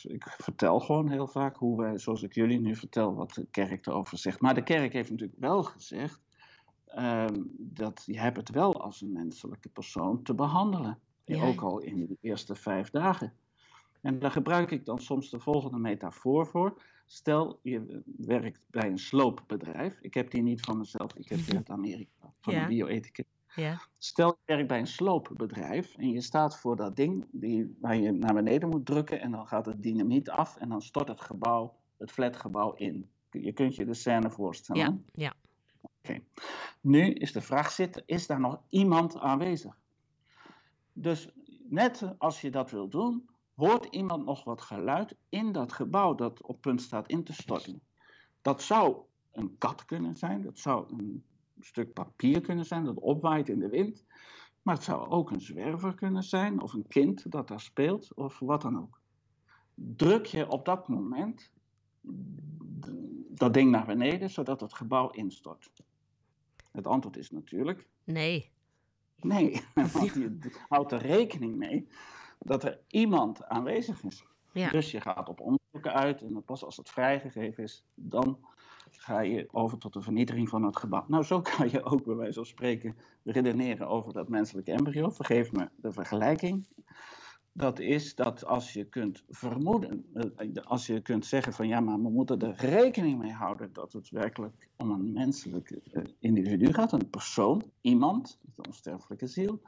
ik 0.02 0.24
vertel 0.38 0.80
gewoon 0.80 1.10
heel 1.10 1.26
vaak 1.26 1.56
hoe 1.56 1.80
wij, 1.80 1.98
zoals 1.98 2.22
ik 2.22 2.34
jullie 2.34 2.60
nu 2.60 2.76
vertel, 2.76 3.14
wat 3.14 3.34
de 3.34 3.46
kerk 3.50 3.86
erover 3.86 4.18
zegt. 4.18 4.40
Maar 4.40 4.54
de 4.54 4.62
kerk 4.62 4.92
heeft 4.92 5.10
natuurlijk 5.10 5.40
wel 5.40 5.62
gezegd 5.62 6.20
ehm, 6.86 7.42
dat 7.58 8.02
je 8.06 8.20
hebt 8.20 8.36
het 8.36 8.50
wel 8.50 8.82
als 8.82 9.00
een 9.00 9.12
menselijke 9.12 9.68
persoon 9.68 10.22
te 10.22 10.34
behandelen. 10.34 10.98
Ja. 11.24 11.44
Ook 11.44 11.60
al 11.60 11.78
in 11.78 12.06
de 12.06 12.16
eerste 12.20 12.54
vijf 12.54 12.90
dagen. 12.90 13.32
En 14.00 14.18
daar 14.18 14.30
gebruik 14.30 14.70
ik 14.70 14.84
dan 14.84 14.98
soms 14.98 15.30
de 15.30 15.40
volgende 15.40 15.78
metafoor 15.78 16.46
voor. 16.46 16.82
Stel, 17.06 17.58
je 17.62 18.02
werkt 18.16 18.60
bij 18.70 18.88
een 18.90 18.98
sloopbedrijf. 18.98 19.98
Ik 20.00 20.14
heb 20.14 20.30
die 20.30 20.42
niet 20.42 20.60
van 20.60 20.78
mezelf, 20.78 21.14
ik 21.14 21.28
heb 21.28 21.38
die 21.44 21.56
uit 21.56 21.70
Amerika, 21.70 22.32
van 22.40 22.54
Ja. 22.54 22.62
een 22.62 22.68
bioethicus. 22.68 23.24
Ja. 23.54 23.80
Stel, 23.98 24.28
je 24.28 24.54
werkt 24.54 24.68
bij 24.68 24.78
een 24.78 24.86
sloopbedrijf 24.86 25.96
en 25.96 26.10
je 26.10 26.20
staat 26.20 26.58
voor 26.60 26.76
dat 26.76 26.96
ding 26.96 27.26
die, 27.30 27.76
waar 27.80 27.96
je 27.96 28.12
naar 28.12 28.34
beneden 28.34 28.68
moet 28.68 28.86
drukken 28.86 29.20
en 29.20 29.30
dan 29.30 29.46
gaat 29.46 29.66
het 29.66 29.82
dynamiet 29.82 30.30
af 30.30 30.56
en 30.56 30.68
dan 30.68 30.82
stort 30.82 31.08
het 31.08 31.20
gebouw, 31.20 31.74
het 31.96 32.12
flatgebouw 32.12 32.72
in. 32.72 33.08
Je 33.30 33.52
kunt 33.52 33.74
je 33.74 33.84
de 33.84 33.94
scène 33.94 34.30
voorstellen. 34.30 35.04
Ja. 35.12 35.22
Ja. 35.24 35.34
Oké. 35.80 36.20
Nu 36.80 37.12
is 37.12 37.32
de 37.32 37.40
vraag 37.40 37.70
zitten, 37.70 38.02
is 38.06 38.26
daar 38.26 38.40
nog 38.40 38.60
iemand 38.68 39.18
aanwezig? 39.18 39.76
Dus 40.92 41.28
net 41.68 42.14
als 42.18 42.40
je 42.40 42.50
dat 42.50 42.70
wil 42.70 42.88
doen, 42.88 43.28
hoort 43.54 43.84
iemand 43.84 44.24
nog 44.24 44.44
wat 44.44 44.60
geluid 44.60 45.16
in 45.28 45.52
dat 45.52 45.72
gebouw 45.72 46.14
dat 46.14 46.42
op 46.42 46.60
punt 46.60 46.82
staat 46.82 47.08
in 47.08 47.24
te 47.24 47.32
storten. 47.32 47.80
Dat 48.42 48.62
zou 48.62 48.96
een 49.32 49.58
kat 49.58 49.84
kunnen 49.84 50.16
zijn, 50.16 50.42
dat 50.42 50.58
zou 50.58 50.98
een 50.98 51.24
stuk 51.60 51.92
papier 51.92 52.40
kunnen 52.40 52.64
zijn 52.64 52.84
dat 52.84 52.98
opwaait 52.98 53.48
in 53.48 53.58
de 53.58 53.68
wind. 53.68 54.04
Maar 54.62 54.74
het 54.74 54.84
zou 54.84 55.08
ook 55.08 55.30
een 55.30 55.40
zwerver 55.40 55.94
kunnen 55.94 56.22
zijn, 56.22 56.60
of 56.60 56.72
een 56.72 56.86
kind 56.88 57.30
dat 57.30 57.48
daar 57.48 57.60
speelt, 57.60 58.14
of 58.14 58.38
wat 58.38 58.62
dan 58.62 58.78
ook. 58.78 59.00
Druk 59.74 60.26
je 60.26 60.48
op 60.48 60.64
dat 60.64 60.88
moment 60.88 61.52
dat 63.28 63.54
ding 63.54 63.70
naar 63.70 63.86
beneden, 63.86 64.30
zodat 64.30 64.60
het 64.60 64.74
gebouw 64.74 65.10
instort? 65.10 65.72
Het 66.72 66.86
antwoord 66.86 67.16
is 67.16 67.30
natuurlijk 67.30 67.88
Nee. 68.04 68.52
nee, 69.16 69.60
want 69.92 70.14
je 70.14 70.38
houdt 70.68 70.92
er 70.92 71.02
rekening 71.02 71.56
mee 71.56 71.88
dat 72.44 72.64
er 72.64 72.80
iemand 72.88 73.44
aanwezig 73.44 74.02
is. 74.02 74.24
Ja. 74.52 74.70
Dus 74.70 74.90
je 74.90 75.00
gaat 75.00 75.28
op 75.28 75.40
onderzoeken 75.40 75.92
uit 75.92 76.22
en 76.22 76.44
pas 76.44 76.64
als 76.64 76.76
het 76.76 76.90
vrijgegeven 76.90 77.62
is, 77.62 77.84
dan 77.94 78.38
ga 78.90 79.20
je 79.20 79.48
over 79.50 79.78
tot 79.78 79.92
de 79.92 80.02
vernietiging 80.02 80.48
van 80.48 80.62
het 80.62 80.76
gebouw. 80.76 81.04
Nou, 81.08 81.24
zo 81.24 81.40
kan 81.56 81.70
je 81.70 81.82
ook 81.82 82.04
bij 82.04 82.14
wijze 82.14 82.34
van 82.34 82.46
spreken 82.46 82.96
redeneren 83.24 83.88
over 83.88 84.12
dat 84.12 84.28
menselijke 84.28 84.72
embryo. 84.72 85.10
Vergeef 85.10 85.52
me 85.52 85.68
de 85.76 85.92
vergelijking. 85.92 86.66
Dat 87.52 87.78
is 87.78 88.14
dat 88.14 88.44
als 88.44 88.72
je 88.72 88.84
kunt 88.84 89.24
vermoeden, 89.28 90.06
eh, 90.14 90.62
als 90.64 90.86
je 90.86 91.00
kunt 91.00 91.26
zeggen 91.26 91.52
van 91.52 91.68
ja, 91.68 91.80
maar 91.80 92.02
we 92.02 92.10
moeten 92.10 92.40
er 92.40 92.54
rekening 92.54 93.18
mee 93.18 93.32
houden 93.32 93.72
dat 93.72 93.92
het 93.92 94.10
werkelijk 94.10 94.68
om 94.76 94.90
een 94.90 95.12
menselijk 95.12 95.70
eh, 95.70 96.02
individu 96.18 96.72
gaat, 96.72 96.92
een 96.92 97.10
persoon, 97.10 97.62
iemand, 97.80 98.38
een 98.56 98.66
onsterfelijke 98.66 99.26
ziel, 99.26 99.60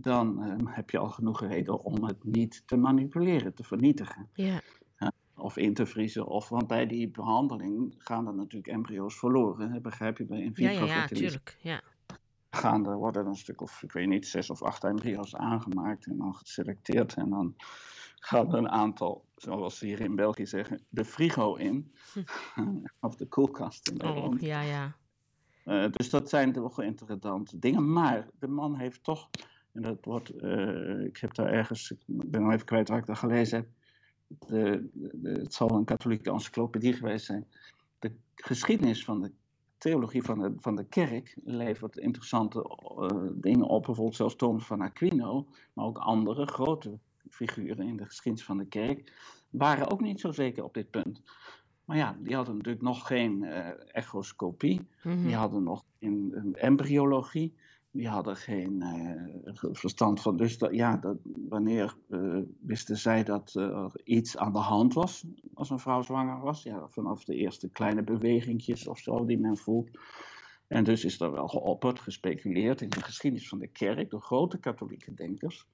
dan 0.00 0.42
eh, 0.42 0.74
heb 0.74 0.90
je 0.90 0.98
al 0.98 1.10
genoeg 1.10 1.40
reden 1.40 1.84
om 1.84 2.04
het 2.04 2.24
niet 2.24 2.62
te 2.66 2.76
manipuleren, 2.76 3.54
te 3.54 3.64
vernietigen 3.64 4.28
Ja. 4.34 4.60
of 5.36 5.56
in 5.56 5.74
te 5.74 5.86
vriezen. 5.86 6.26
Of, 6.26 6.48
want 6.48 6.66
bij 6.66 6.86
die 6.86 7.08
behandeling 7.08 7.94
gaan 7.98 8.26
er 8.26 8.34
natuurlijk 8.34 8.72
embryo's 8.72 9.18
verloren. 9.18 9.72
Hè? 9.72 9.80
Begrijp 9.80 10.18
je 10.18 10.24
bij 10.24 10.40
in 10.40 10.54
vitro 10.54 10.86
ja, 10.86 10.94
ja, 10.94 11.06
tuurlijk. 11.06 11.58
Ja. 11.60 11.80
gaan 12.50 12.86
er 12.86 12.96
worden 12.96 13.26
een 13.26 13.36
stuk 13.36 13.60
of, 13.60 13.82
ik 13.82 13.92
weet 13.92 14.08
niet, 14.08 14.26
zes 14.26 14.50
of 14.50 14.62
acht 14.62 14.84
embryo's 14.84 15.34
aangemaakt 15.34 16.06
en 16.06 16.16
dan 16.16 16.34
geselecteerd. 16.34 17.14
En 17.14 17.30
dan 17.30 17.54
gaat 18.18 18.52
er 18.52 18.58
een 18.58 18.68
aantal, 18.68 19.24
zoals 19.36 19.78
ze 19.78 19.86
hier 19.86 20.00
in 20.00 20.14
België 20.14 20.46
zeggen, 20.46 20.84
de 20.88 21.04
frigo 21.04 21.54
in. 21.54 21.92
of 23.00 23.16
de 23.16 23.26
koelkast 23.26 23.88
in. 23.88 24.04
Oh, 24.04 24.40
ja, 24.40 24.60
ja. 24.60 24.96
Uh, 25.66 25.86
dus 25.90 26.10
dat 26.10 26.28
zijn 26.28 26.52
toch 26.52 26.76
wel 26.76 26.86
interessante 26.86 27.58
dingen. 27.58 27.92
Maar 27.92 28.28
de 28.38 28.48
man 28.48 28.76
heeft 28.76 29.04
toch, 29.04 29.28
en 29.76 29.82
dat 29.82 30.04
wordt, 30.04 30.42
uh, 30.42 31.04
ik 31.04 31.16
heb 31.16 31.34
daar 31.34 31.52
ergens, 31.52 31.90
ik 31.90 31.98
ben 32.06 32.42
nog 32.42 32.52
even 32.52 32.66
kwijt 32.66 32.88
waar 32.88 32.98
ik 32.98 33.06
dat 33.06 33.18
gelezen 33.18 33.58
heb. 33.58 33.68
De, 34.48 34.88
de, 34.92 35.30
het 35.30 35.54
zal 35.54 35.70
een 35.70 35.84
katholieke 35.84 36.30
encyclopedie 36.30 36.92
geweest 36.92 37.26
zijn. 37.26 37.46
De 37.98 38.12
geschiedenis 38.34 39.04
van 39.04 39.20
de 39.20 39.32
theologie 39.78 40.22
van 40.22 40.38
de, 40.38 40.52
van 40.56 40.76
de 40.76 40.84
kerk 40.84 41.36
levert 41.44 41.96
interessante 41.96 42.78
uh, 42.98 43.30
dingen 43.34 43.66
op. 43.66 43.84
Bijvoorbeeld 43.84 44.16
zelfs 44.16 44.36
Thomas 44.36 44.66
van 44.66 44.80
Aquino, 44.80 45.46
maar 45.72 45.84
ook 45.84 45.98
andere 45.98 46.46
grote 46.46 46.98
figuren 47.30 47.86
in 47.86 47.96
de 47.96 48.04
geschiedenis 48.04 48.46
van 48.46 48.58
de 48.58 48.66
kerk, 48.66 49.12
waren 49.50 49.90
ook 49.90 50.00
niet 50.00 50.20
zo 50.20 50.32
zeker 50.32 50.64
op 50.64 50.74
dit 50.74 50.90
punt. 50.90 51.22
Maar 51.84 51.96
ja, 51.96 52.16
die 52.20 52.34
hadden 52.34 52.56
natuurlijk 52.56 52.84
nog 52.84 53.06
geen 53.06 53.42
uh, 53.42 53.68
echoscopie, 53.96 54.88
mm-hmm. 55.02 55.26
die 55.26 55.34
hadden 55.34 55.62
nog 55.62 55.84
in, 55.98 56.34
in 56.34 56.54
embryologie, 56.54 57.54
die 57.96 58.08
hadden 58.08 58.36
geen 58.36 58.82
uh, 58.82 59.54
verstand 59.72 60.20
van. 60.20 60.36
Dus 60.36 60.58
dat, 60.58 60.74
ja, 60.74 60.96
dat, 60.96 61.16
wanneer 61.48 61.96
uh, 62.08 62.38
wisten 62.60 62.96
zij 62.96 63.24
dat 63.24 63.54
er 63.54 64.00
iets 64.04 64.36
aan 64.36 64.52
de 64.52 64.58
hand 64.58 64.94
was 64.94 65.24
als 65.54 65.70
een 65.70 65.78
vrouw 65.78 66.02
zwanger 66.02 66.40
was? 66.40 66.62
Ja, 66.62 66.88
vanaf 66.88 67.24
de 67.24 67.34
eerste 67.34 67.68
kleine 67.68 68.02
bewegingjes 68.02 68.86
of 68.86 68.98
zo 68.98 69.24
die 69.24 69.38
men 69.38 69.56
voelt. 69.56 69.98
En 70.66 70.84
dus 70.84 71.04
is 71.04 71.20
er 71.20 71.32
wel 71.32 71.48
geopperd, 71.48 72.00
gespeculeerd 72.00 72.80
in 72.80 72.88
de 72.88 73.02
geschiedenis 73.02 73.48
van 73.48 73.58
de 73.58 73.68
kerk 73.68 74.10
door 74.10 74.22
grote 74.22 74.58
katholieke 74.58 75.14
denkers 75.14 75.66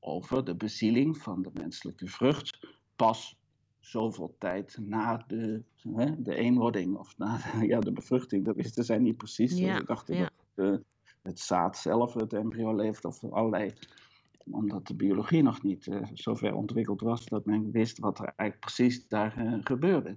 over 0.00 0.44
de 0.44 0.56
bezieling 0.56 1.18
van 1.18 1.42
de 1.42 1.50
menselijke 1.52 2.06
vrucht 2.06 2.66
pas 2.96 3.36
zoveel 3.78 4.34
tijd 4.38 4.78
na 4.80 5.24
de, 5.26 5.62
hè, 5.94 6.22
de 6.22 6.34
eenwording 6.34 6.96
of 6.96 7.18
na 7.18 7.36
de, 7.36 7.66
ja, 7.72 7.80
de 7.80 7.92
bevruchting. 7.92 8.44
Dat 8.44 8.56
wisten 8.56 8.84
zij 8.84 8.98
niet 8.98 9.16
precies. 9.16 9.58
Ja, 9.58 9.76
Ze 9.76 9.84
dachten 9.84 10.16
ja. 10.16 10.30
dat 10.54 10.80
het 11.22 11.40
zaad 11.40 11.78
zelf 11.78 12.14
het 12.14 12.32
embryo 12.32 12.74
leeft 12.74 13.04
of 13.04 13.24
allerlei 13.24 13.72
omdat 14.44 14.86
de 14.86 14.94
biologie 14.94 15.42
nog 15.42 15.62
niet 15.62 15.86
uh, 15.86 16.02
zo 16.14 16.34
ver 16.34 16.54
ontwikkeld 16.54 17.00
was 17.00 17.24
dat 17.24 17.44
men 17.44 17.70
wist 17.70 17.98
wat 17.98 18.18
er 18.18 18.32
eigenlijk 18.36 18.60
precies 18.60 19.08
daar 19.08 19.38
uh, 19.38 19.58
gebeurde. 19.60 20.16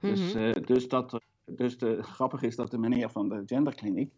Dus, 0.00 0.34
uh, 0.34 0.52
dus, 0.52 0.88
dat, 0.88 1.20
dus 1.44 1.78
de, 1.78 2.02
grappig 2.02 2.42
is 2.42 2.56
dat 2.56 2.70
de 2.70 2.78
meneer 2.78 3.10
van 3.10 3.28
de 3.28 3.42
genderkliniek 3.46 4.12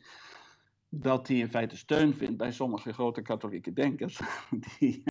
dat 0.89 1.29
hij 1.29 1.37
in 1.37 1.49
feite 1.49 1.77
steun 1.77 2.15
vindt 2.15 2.37
bij 2.37 2.53
sommige 2.53 2.93
grote 2.93 3.23
katholieke 3.23 3.73
denkers. 3.73 4.21
Die, 4.79 5.03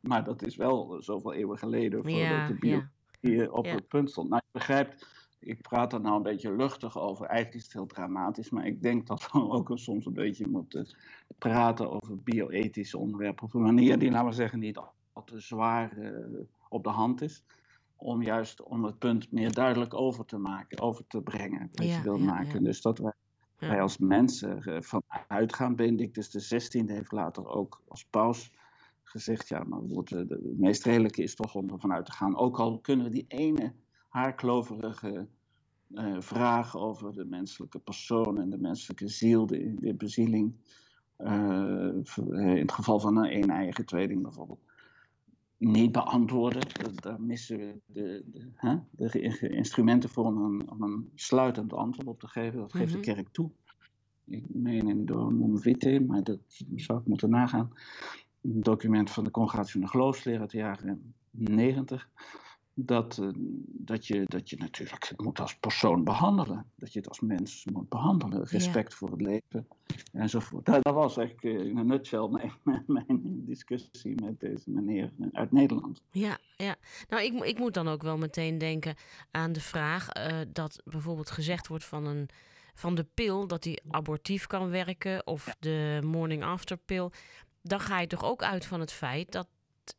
maar 0.00 0.24
dat 0.24 0.42
is 0.42 0.56
wel 0.56 1.02
zoveel 1.02 1.32
eeuwen 1.32 1.58
geleden 1.58 2.02
voordat 2.02 2.20
ja, 2.20 2.46
de 2.46 2.54
biologie 2.54 2.90
ja. 3.20 3.46
op 3.46 3.64
ja. 3.64 3.74
het 3.74 3.88
punt 3.88 4.10
stond. 4.10 4.28
Nou, 4.28 4.42
je 4.44 4.58
begrijpt, 4.58 5.06
ik 5.44 5.60
praat 5.60 5.92
er 5.92 6.00
nou 6.00 6.16
een 6.16 6.22
beetje 6.22 6.56
luchtig 6.56 6.98
over. 6.98 7.26
Eigenlijk 7.26 7.56
is 7.56 7.62
het 7.62 7.72
heel 7.72 7.86
dramatisch, 7.86 8.50
maar 8.50 8.66
ik 8.66 8.82
denk 8.82 9.06
dat 9.06 9.32
we 9.32 9.38
ook 9.50 9.70
soms 9.74 10.06
een 10.06 10.12
beetje 10.12 10.46
moeten 10.48 10.96
praten 11.38 11.90
over 11.90 12.22
bioethische 12.22 12.98
onderwerpen. 12.98 13.44
Op 13.44 13.54
een 13.54 13.62
manier 13.62 13.98
die, 13.98 14.10
laten 14.10 14.28
we 14.28 14.34
zeggen, 14.34 14.58
niet 14.58 14.76
al 14.76 15.24
te 15.24 15.40
zwaar 15.40 15.98
uh, 15.98 16.40
op 16.68 16.84
de 16.84 16.90
hand 16.90 17.22
is. 17.22 17.44
Om 17.96 18.22
juist 18.22 18.62
om 18.62 18.84
het 18.84 18.98
punt 18.98 19.32
meer 19.32 19.52
duidelijk 19.52 19.94
over 19.94 20.24
te 20.24 20.38
maken, 20.38 20.80
over 20.80 21.06
te 21.06 21.20
brengen, 21.20 21.70
wat 21.72 21.86
je 21.86 22.02
wilt 22.02 22.20
maken. 22.20 22.64
Dus 22.64 22.80
dat 22.80 22.98
wij 22.98 23.12
wij 23.58 23.80
als 23.80 23.98
mensen 23.98 24.62
uh, 24.68 24.80
van 24.80 25.02
uitgaan. 25.28 25.76
Benedictus 25.76 26.28
XVI 26.28 26.82
heeft 26.86 27.12
later 27.12 27.46
ook 27.46 27.82
als 27.88 28.04
paus 28.04 28.52
gezegd, 29.02 29.48
ja, 29.48 29.64
maar 29.64 29.80
het, 29.80 30.10
het 30.10 30.58
meest 30.58 30.84
redelijke 30.84 31.22
is 31.22 31.34
toch 31.34 31.54
om 31.54 31.70
ervan 31.70 31.92
uit 31.92 32.06
te 32.06 32.12
gaan, 32.12 32.36
ook 32.36 32.58
al 32.58 32.78
kunnen 32.78 33.06
we 33.06 33.12
die 33.12 33.24
ene 33.28 33.72
haarkloverige 34.14 35.26
uh, 35.88 36.20
vraag 36.20 36.76
over 36.76 37.12
de 37.12 37.24
menselijke 37.24 37.78
persoon 37.78 38.38
en 38.38 38.50
de 38.50 38.58
menselijke 38.58 39.08
ziel, 39.08 39.46
de, 39.46 39.74
de 39.74 39.94
bezieling, 39.94 40.54
uh, 41.18 41.88
in 42.26 42.58
het 42.58 42.72
geval 42.72 43.00
van 43.00 43.16
een 43.16 43.42
een-eigen 43.42 43.86
tweeling 43.86 44.22
bijvoorbeeld, 44.22 44.60
niet 45.56 45.92
beantwoorden. 45.92 46.62
Daar 46.94 47.20
missen 47.20 47.58
we 47.58 47.80
de, 47.86 48.24
de, 48.26 48.50
hè, 48.54 48.76
de 48.90 49.48
instrumenten 49.48 50.10
voor 50.10 50.24
om 50.24 50.42
een, 50.42 50.70
om 50.70 50.82
een 50.82 51.10
sluitend 51.14 51.72
antwoord 51.72 52.08
op 52.08 52.20
te 52.20 52.28
geven. 52.28 52.58
Dat 52.58 52.72
geeft 52.72 52.92
de 52.92 53.00
kerk 53.00 53.28
toe. 53.28 53.50
Ik 54.24 54.44
meen 54.48 54.88
in 54.88 55.04
Domum 55.04 55.58
Vitae, 55.58 56.00
maar 56.00 56.22
dat 56.22 56.40
zou 56.76 57.00
ik 57.00 57.06
moeten 57.06 57.30
nagaan. 57.30 57.70
Een 58.40 58.62
document 58.62 59.10
van 59.10 59.24
de 59.24 59.30
Congregatie 59.30 59.72
van 59.72 59.80
de 59.80 59.88
Geloofsleer 59.88 60.40
uit 60.40 60.50
de 60.50 60.56
jaren 60.56 61.14
90 61.30 62.10
dat, 62.74 63.18
uh, 63.20 63.28
dat, 63.66 64.06
je, 64.06 64.22
dat 64.26 64.50
je 64.50 64.56
natuurlijk 64.56 65.08
het 65.08 65.20
moet 65.20 65.40
als 65.40 65.56
persoon 65.56 66.04
behandelen. 66.04 66.66
Dat 66.76 66.92
je 66.92 66.98
het 66.98 67.08
als 67.08 67.20
mens 67.20 67.64
moet 67.72 67.88
behandelen. 67.88 68.44
Respect 68.44 68.90
ja. 68.90 68.96
voor 68.96 69.10
het 69.10 69.20
leven 69.20 69.68
enzovoort. 70.12 70.64
Dat, 70.64 70.84
dat 70.84 70.94
was 70.94 71.16
eigenlijk 71.16 71.60
uh, 71.60 71.66
in 71.66 71.76
een 71.76 71.86
nutshell 71.86 72.28
mijn, 72.62 72.84
mijn, 72.86 73.44
discussie 73.44 74.22
met 74.22 74.40
deze 74.40 74.70
meneer 74.70 75.12
uit 75.32 75.52
Nederland. 75.52 76.02
Ja, 76.10 76.38
ja. 76.56 76.76
nou 77.08 77.22
ik, 77.22 77.44
ik 77.44 77.58
moet 77.58 77.74
dan 77.74 77.88
ook 77.88 78.02
wel 78.02 78.18
meteen 78.18 78.58
denken 78.58 78.94
aan 79.30 79.52
de 79.52 79.60
vraag 79.60 80.08
uh, 80.16 80.38
dat 80.48 80.82
bijvoorbeeld 80.84 81.30
gezegd 81.30 81.66
wordt 81.66 81.84
van 81.84 82.06
een 82.06 82.28
van 82.74 82.94
de 82.94 83.06
pil 83.14 83.46
dat 83.46 83.62
die 83.62 83.82
abortief 83.90 84.46
kan 84.46 84.70
werken 84.70 85.26
of 85.26 85.56
de 85.58 86.00
morning 86.04 86.44
after 86.44 86.76
pil. 86.76 87.12
Dan 87.62 87.80
ga 87.80 88.00
je 88.00 88.06
toch 88.06 88.24
ook 88.24 88.42
uit 88.42 88.66
van 88.66 88.80
het 88.80 88.92
feit 88.92 89.32
dat 89.32 89.46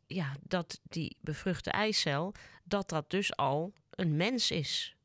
ja, 0.06 0.36
dat 0.42 0.80
die 0.82 1.16
bevruchte 1.20 1.70
eicel, 1.70 2.34
dat 2.64 2.88
dat 2.88 3.10
dus 3.10 3.36
al 3.36 3.72
een 3.90 4.16
mens 4.16 4.50
is. 4.50 4.96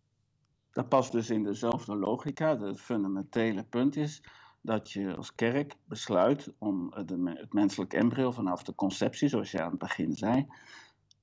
Dat 0.72 0.90
past 0.90 1.12
dus 1.12 1.30
in 1.30 1.44
dezelfde 1.44 1.96
logica. 1.96 2.60
Het 2.60 2.82
fundamentele 2.82 3.64
punt 3.64 3.96
is 3.96 4.22
dat 4.62 4.92
je 4.92 5.16
als 5.16 5.36
kerk 5.36 5.76
besluit 5.86 6.54
om 6.58 6.94
het 6.94 7.54
menselijk 7.54 7.94
embryo 7.94 8.32
vanaf 8.32 8.64
de 8.64 8.76
conceptie, 8.76 9.28
zoals 9.28 9.52
je 9.52 9.62
aan 9.62 9.70
het 9.70 9.80
begin 9.80 10.14
zei, 10.14 10.48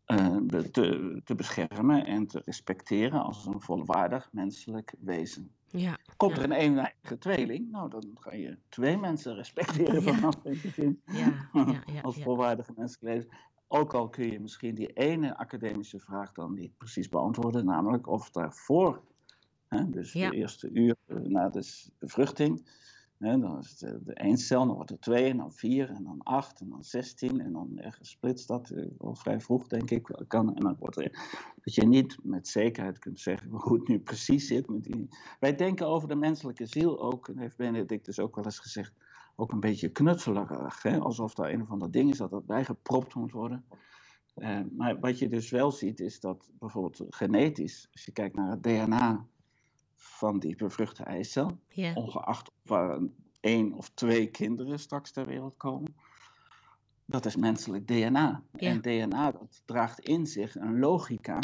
uh, 0.06 0.36
te, 0.36 1.20
te, 1.24 1.34
beschermen 1.34 2.06
en 2.06 2.26
te 2.26 2.42
respecteren 2.44 3.22
als 3.22 3.46
een 3.46 3.60
volwaardig 3.60 4.28
menselijk 4.32 4.94
wezen. 4.98 5.52
Ja, 5.70 5.98
Komt 6.16 6.36
ja. 6.36 6.42
er 6.42 6.44
een 6.44 6.78
eigen 6.78 7.18
tweeling, 7.18 7.70
nou 7.70 7.90
dan 7.90 8.10
ga 8.20 8.34
je 8.34 8.58
twee 8.68 8.96
mensen 8.96 9.34
respecteren 9.34 10.02
Ja. 10.04 10.12
vanaf 10.14 10.34
het 10.42 10.62
begin. 10.62 11.02
Ja, 11.04 11.48
ja, 11.52 11.82
ja, 11.86 12.00
als 12.00 12.16
ja. 12.16 12.22
volwaardige 12.22 12.72
menselijk 12.76 13.14
wezen. 13.14 13.30
Ook 13.68 13.94
al 13.94 14.08
kun 14.08 14.30
je 14.30 14.40
misschien 14.40 14.74
die 14.74 14.92
ene 14.92 15.36
academische 15.36 15.98
vraag 15.98 16.32
dan 16.32 16.54
niet 16.54 16.76
precies 16.76 17.08
beantwoorden, 17.08 17.64
namelijk 17.64 18.06
of 18.06 18.30
daarvoor, 18.30 19.02
hè, 19.66 19.90
dus 19.90 20.12
de 20.12 20.30
eerste 20.30 20.70
uur 20.72 20.96
na 21.06 21.48
de 21.48 21.62
s- 21.62 21.90
dan 23.18 23.58
is 23.58 23.80
het 23.80 24.12
één 24.12 24.36
cel, 24.36 24.66
dan 24.66 24.74
wordt 24.74 24.90
er 24.90 24.98
twee, 24.98 25.30
en 25.30 25.36
dan 25.36 25.52
vier, 25.52 25.90
en 25.90 26.04
dan 26.04 26.22
acht, 26.22 26.60
en 26.60 26.68
dan 26.68 26.84
zestien, 26.84 27.40
en 27.40 27.52
dan 27.52 27.80
splitst 28.00 28.48
dat 28.48 28.70
eh, 28.70 28.86
al 28.98 29.14
vrij 29.14 29.40
vroeg, 29.40 29.66
denk 29.66 29.90
ik, 29.90 30.24
kan, 30.28 30.54
en 30.56 30.62
dan 30.62 30.76
wordt 30.78 30.96
er, 30.96 31.10
dat 31.60 31.74
je 31.74 31.86
niet 31.86 32.18
met 32.22 32.48
zekerheid 32.48 32.98
kunt 32.98 33.20
zeggen 33.20 33.50
hoe 33.60 33.78
het 33.78 33.88
nu 33.88 33.98
precies 33.98 34.46
zit. 34.46 34.68
Met. 34.68 34.88
Wij 35.40 35.54
denken 35.54 35.86
over 35.86 36.08
de 36.08 36.16
menselijke 36.16 36.66
ziel 36.66 37.00
ook, 37.00 37.28
en 37.28 37.38
heeft 37.38 37.56
Benedictus 37.56 38.18
ook 38.18 38.34
wel 38.34 38.44
eens 38.44 38.58
gezegd, 38.58 38.92
ook 39.36 39.52
een 39.52 39.60
beetje 39.60 39.88
knutselerig. 39.88 40.82
Hè? 40.82 40.98
Alsof 40.98 41.34
daar 41.34 41.50
een 41.50 41.62
of 41.62 41.70
ander 41.70 41.90
ding 41.90 42.10
is 42.10 42.18
dat 42.18 42.32
erbij 42.32 42.64
gepropt 42.64 43.14
moet 43.14 43.32
worden. 43.32 43.64
Eh, 44.34 44.60
maar 44.76 45.00
wat 45.00 45.18
je 45.18 45.28
dus 45.28 45.50
wel 45.50 45.70
ziet 45.70 46.00
is 46.00 46.20
dat 46.20 46.50
bijvoorbeeld 46.58 47.06
genetisch, 47.08 47.88
als 47.92 48.04
je 48.04 48.12
kijkt 48.12 48.36
naar 48.36 48.50
het 48.50 48.62
DNA 48.62 49.26
van 50.00 50.38
die 50.38 50.56
bevruchte 50.56 51.02
eicel, 51.02 51.58
Ja. 51.68 51.92
ongeacht 51.94 52.50
of 52.64 52.70
er 52.70 53.08
één 53.40 53.72
of 53.72 53.90
twee 53.94 54.26
kinderen 54.26 54.78
straks 54.78 55.10
ter 55.10 55.26
wereld 55.26 55.56
komen, 55.56 55.94
dat 57.04 57.26
is 57.26 57.36
menselijk 57.36 57.86
DNA. 57.86 58.42
Ja. 58.52 58.70
En 58.70 58.80
DNA 58.80 59.30
dat 59.30 59.62
draagt 59.64 60.00
in 60.00 60.26
zich 60.26 60.56
een 60.56 60.78
logica 60.78 61.38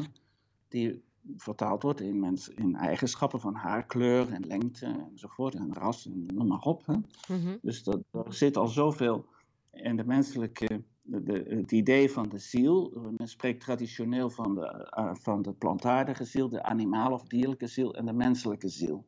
die 0.68 1.02
vertaald 1.36 1.82
wordt 1.82 2.00
in, 2.00 2.20
mens, 2.20 2.48
in 2.48 2.76
eigenschappen 2.76 3.40
van 3.40 3.54
haarkleur 3.54 4.32
en 4.32 4.46
lengte 4.46 5.06
enzovoort, 5.10 5.54
en 5.54 5.74
ras 5.74 6.06
en 6.06 6.26
noem 6.34 6.46
maar 6.46 6.60
op. 6.60 6.86
Hè. 6.86 6.96
Mhm. 7.28 7.56
Dus 7.62 7.82
dat, 7.82 8.00
er 8.10 8.34
zit 8.34 8.56
al 8.56 8.68
zoveel 8.68 9.26
in 9.72 9.96
de 9.96 10.04
menselijke, 10.04 10.82
de, 11.04 11.44
het 11.48 11.72
idee 11.72 12.10
van 12.10 12.28
de 12.28 12.38
ziel. 12.38 12.92
Men 13.16 13.28
spreekt 13.28 13.60
traditioneel 13.60 14.30
van 14.30 14.54
de, 14.54 14.88
eh, 14.90 15.14
van 15.14 15.42
de 15.42 15.52
plantaardige 15.52 16.24
ziel, 16.24 16.48
de 16.48 16.62
animale 16.62 17.14
of 17.14 17.22
dierlijke 17.22 17.66
ziel 17.66 17.94
en 17.94 18.06
de 18.06 18.12
menselijke 18.12 18.68
ziel. 18.68 19.06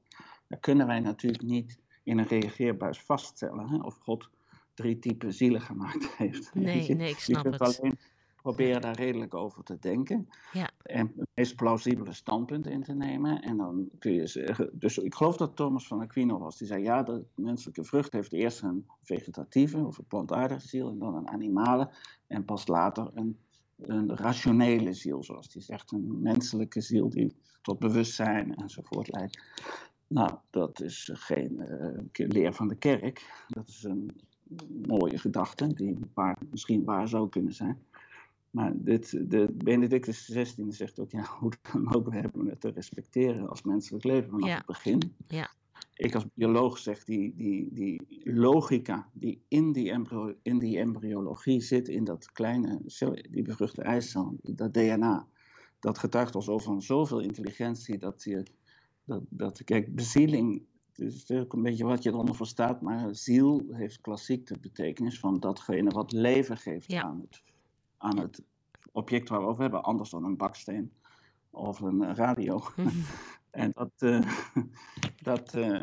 Dat 0.49 0.61
kunnen 0.61 0.87
wij 0.87 1.01
natuurlijk 1.01 1.43
niet 1.43 1.79
in 2.03 2.19
een 2.19 2.27
reageerbuis 2.27 3.01
vaststellen, 3.01 3.69
hè, 3.69 3.77
of 3.77 3.99
God 3.99 4.31
drie 4.75 4.99
typen 4.99 5.33
zielen 5.33 5.61
gemaakt 5.61 6.07
heeft. 6.19 6.55
Nee, 6.55 6.87
ik 6.87 7.19
snap 7.19 7.45
het. 7.45 7.61
alleen 7.61 7.99
proberen 8.47 8.81
daar 8.81 8.97
redelijk 8.97 9.35
over 9.35 9.63
te 9.65 9.79
denken. 9.81 10.29
Ja. 10.53 10.71
En 10.83 11.13
het 11.17 11.29
meest 11.35 11.57
plausibele 11.57 12.13
standpunt 12.13 12.67
in 12.67 12.83
te 12.83 12.95
nemen. 12.95 13.43
En 13.43 13.57
dan 13.57 13.89
kun 13.99 14.13
je 14.13 14.27
zeggen. 14.27 14.71
Dus 14.73 14.99
ik 14.99 15.15
geloof 15.15 15.37
dat 15.37 15.57
Thomas 15.57 15.87
van 15.87 16.01
Aquino 16.01 16.39
was. 16.39 16.59
Die 16.59 16.67
zei: 16.67 16.83
ja, 16.83 17.03
de 17.03 17.25
menselijke 17.35 17.85
vrucht 17.85 18.13
heeft 18.13 18.33
eerst 18.33 18.63
een 18.63 18.87
vegetatieve 19.03 19.87
of 19.87 19.99
een 19.99 20.07
plantaardige 20.07 20.69
ziel. 20.69 20.89
En 20.89 20.99
dan 20.99 21.15
een 21.15 21.29
animale. 21.29 21.91
En 22.27 22.45
pas 22.45 22.67
later 22.67 23.11
een, 23.15 23.39
een 23.77 24.17
rationele 24.17 24.93
ziel, 24.93 25.23
zoals 25.23 25.53
hij 25.53 25.63
zegt. 25.63 25.93
Een 25.93 26.21
menselijke 26.23 26.81
ziel 26.81 27.09
die 27.09 27.37
tot 27.63 27.79
bewustzijn 27.79 28.55
enzovoort 28.55 29.13
leidt. 29.13 29.43
Nou, 30.07 30.35
dat 30.51 30.81
is 30.81 31.11
geen 31.13 31.61
uh, 32.13 32.29
leer 32.29 32.55
van 32.55 32.69
de 32.69 32.77
kerk. 32.77 33.45
Dat 33.49 33.69
is 33.69 33.83
een 33.83 34.11
mooie 34.87 35.19
gedachte, 35.19 35.75
die 35.75 35.99
waar, 36.15 36.39
misschien 36.51 36.85
waar 36.85 37.09
zou 37.09 37.29
kunnen 37.29 37.53
zijn. 37.53 37.85
Maar 38.57 38.73
dit, 38.75 39.31
de 39.31 39.49
Benedictus 39.53 40.25
XVI 40.25 40.65
zegt 40.69 40.99
ook, 40.99 41.11
ja, 41.11 41.25
hoe 41.39 41.53
dan 41.73 41.95
ook, 41.95 42.09
we 42.09 42.17
hebben 42.17 42.47
het 42.47 42.61
te 42.61 42.71
respecteren 42.71 43.49
als 43.49 43.63
menselijk 43.63 44.05
leven 44.05 44.31
vanaf 44.31 44.55
het 44.55 44.67
begin. 44.67 45.15
Ja. 45.29 45.51
Ik 45.95 46.15
als 46.15 46.27
bioloog 46.35 46.79
zeg, 46.79 47.05
die, 47.05 47.35
die, 47.35 47.69
die 47.73 48.21
logica 48.25 49.09
die 49.13 49.43
in 49.49 49.73
die, 49.73 49.91
embryo, 49.91 50.35
in 50.43 50.59
die 50.59 50.79
embryologie 50.79 51.61
zit, 51.61 51.89
in 51.89 52.05
dat 52.05 52.33
kleine, 52.33 52.81
die 53.31 53.43
bevruchte 53.43 53.83
eicel, 53.83 54.37
dat 54.43 54.75
DNA, 54.75 55.27
dat 55.81 55.99
getuigt 55.99 56.35
al 56.35 56.43
zo 56.43 56.59
van 56.59 56.83
zoveel 56.83 57.21
intelligentie 57.21 57.99
dat 57.99 58.23
je, 58.25 58.43
dat, 59.05 59.23
dat, 59.29 59.65
kijk, 59.65 59.95
bezieling 59.95 60.63
het 60.93 61.15
is 61.15 61.31
ook 61.31 61.53
een 61.53 61.63
beetje 61.63 61.85
wat 61.85 62.03
je 62.03 62.11
eronder 62.11 62.35
verstaat, 62.35 62.81
maar 62.81 63.15
ziel 63.15 63.67
heeft 63.71 64.01
klassiek 64.01 64.47
de 64.47 64.59
betekenis 64.59 65.19
van 65.19 65.41
datgene 65.41 65.91
wat 65.91 66.13
leven 66.13 66.57
geeft 66.57 66.93
aan, 66.93 67.21
het, 67.21 67.43
aan 67.97 68.19
het 68.19 68.43
object 68.93 69.29
waar 69.29 69.41
we 69.41 69.47
over 69.47 69.63
hebben, 69.63 69.83
anders 69.83 70.11
dan 70.11 70.25
een 70.25 70.37
baksteen 70.37 70.93
of 71.51 71.81
een 71.81 72.15
radio. 72.15 72.63
Mhm. 72.77 72.89
en 73.51 73.71
dat, 73.73 73.91
uh, 73.99 74.21
dat 75.31 75.55
uh, 75.55 75.81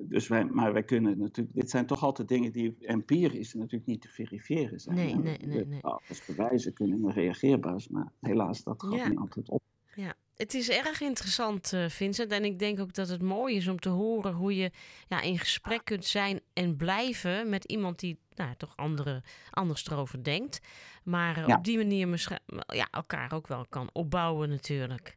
dus 0.00 0.28
wij, 0.28 0.44
maar 0.44 0.72
wij 0.72 0.84
kunnen 0.84 1.18
natuurlijk, 1.18 1.56
dit 1.56 1.70
zijn 1.70 1.86
toch 1.86 2.02
altijd 2.02 2.28
dingen 2.28 2.52
die 2.52 2.76
empirisch 2.80 3.54
natuurlijk 3.54 3.86
niet 3.86 4.00
te 4.00 4.08
verifiëren 4.08 4.80
zijn. 4.80 4.96
Nee, 4.96 5.14
nee, 5.14 5.38
nee. 5.38 5.66
nee. 5.66 5.82
Als 5.82 6.24
bewijzen 6.26 6.72
kunnen 6.72 7.12
reageerbaar 7.12 7.80
zijn, 7.80 7.94
maar 7.94 8.12
helaas, 8.20 8.62
dat 8.62 8.82
gaat 8.82 9.08
niet 9.08 9.18
altijd 9.18 9.48
op. 9.48 9.62
Ja, 9.94 10.14
het 10.38 10.54
is 10.54 10.70
erg 10.70 11.00
interessant, 11.00 11.72
uh, 11.72 11.88
Vincent. 11.88 12.32
En 12.32 12.44
ik 12.44 12.58
denk 12.58 12.80
ook 12.80 12.94
dat 12.94 13.08
het 13.08 13.22
mooi 13.22 13.56
is 13.56 13.68
om 13.68 13.78
te 13.78 13.88
horen 13.88 14.32
hoe 14.32 14.56
je 14.56 14.70
ja, 15.08 15.20
in 15.20 15.38
gesprek 15.38 15.84
kunt 15.84 16.04
zijn 16.04 16.40
en 16.52 16.76
blijven 16.76 17.48
met 17.48 17.64
iemand 17.64 17.98
die 17.98 18.18
nou, 18.34 18.54
toch 18.56 18.76
andere, 18.76 19.22
anders 19.50 19.86
erover 19.86 20.24
denkt. 20.24 20.60
Maar 21.04 21.38
uh, 21.38 21.56
op 21.56 21.64
die 21.64 21.76
manier 21.76 22.28
ja, 22.66 22.88
elkaar 22.90 23.32
ook 23.32 23.46
wel 23.46 23.66
kan 23.68 23.90
opbouwen 23.92 24.48
natuurlijk. 24.48 25.16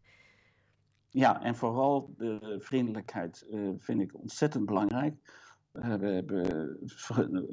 Ja, 1.10 1.42
en 1.42 1.56
vooral 1.56 2.14
de 2.18 2.56
vriendelijkheid 2.60 3.46
uh, 3.52 3.70
vind 3.78 4.02
ik 4.02 4.16
ontzettend 4.16 4.66
belangrijk. 4.66 5.16
We 5.72 5.82
hebben, 5.82 6.26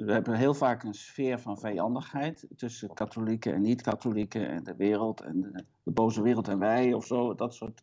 we 0.05 0.13
hebben 0.13 0.35
heel 0.35 0.55
vaak 0.55 0.83
een 0.83 0.95
sfeer 0.95 1.39
van 1.39 1.59
vijandigheid 1.59 2.47
tussen 2.57 2.95
katholieken 2.95 3.55
en 3.55 3.63
niet-katholieken 3.63 4.49
en 4.49 4.65
de 4.65 4.77
wereld 4.77 5.21
en 5.21 5.41
de, 5.41 5.65
de, 5.83 5.91
boze 5.91 6.23
wereld 6.23 6.49
en 6.49 6.59
wij 6.59 6.93
of 6.93 7.07
zo, 7.07 7.35
dat 7.35 7.55
soort 7.55 7.83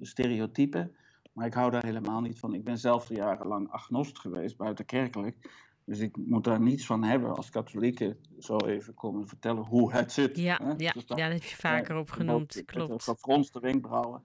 stereotypen. 0.00 0.96
Maar 1.32 1.46
ik 1.46 1.54
hou 1.54 1.70
daar 1.70 1.84
helemaal 1.84 2.20
niet 2.20 2.38
van. 2.38 2.54
Ik 2.54 2.64
ben 2.64 2.78
zelf 2.78 3.08
jarenlang 3.08 3.70
agnost 3.70 4.18
geweest, 4.18 4.56
buitenkerkelijk. 4.56 5.50
Dus 5.84 5.98
ik 5.98 6.16
moet 6.16 6.44
daar 6.44 6.60
niets 6.60 6.86
van 6.86 7.04
hebben 7.04 7.36
als 7.36 7.50
katholieken 7.50 8.18
zo 8.38 8.56
even 8.56 8.94
komen 8.94 9.28
vertellen 9.28 9.64
hoe 9.64 9.92
het 9.92 10.12
zit. 10.12 10.36
Ja, 10.36 10.60
hè? 10.62 10.72
ja, 10.76 10.92
dus 10.92 11.06
dat, 11.06 11.18
ja, 11.18 11.28
dat 11.28 11.40
heb 11.40 11.50
je 11.50 11.56
vaker 11.56 11.96
opgenoemd, 11.96 12.62
klopt. 12.64 13.02
Gefronste 13.02 13.60
wenkbrauwen. 13.60 14.22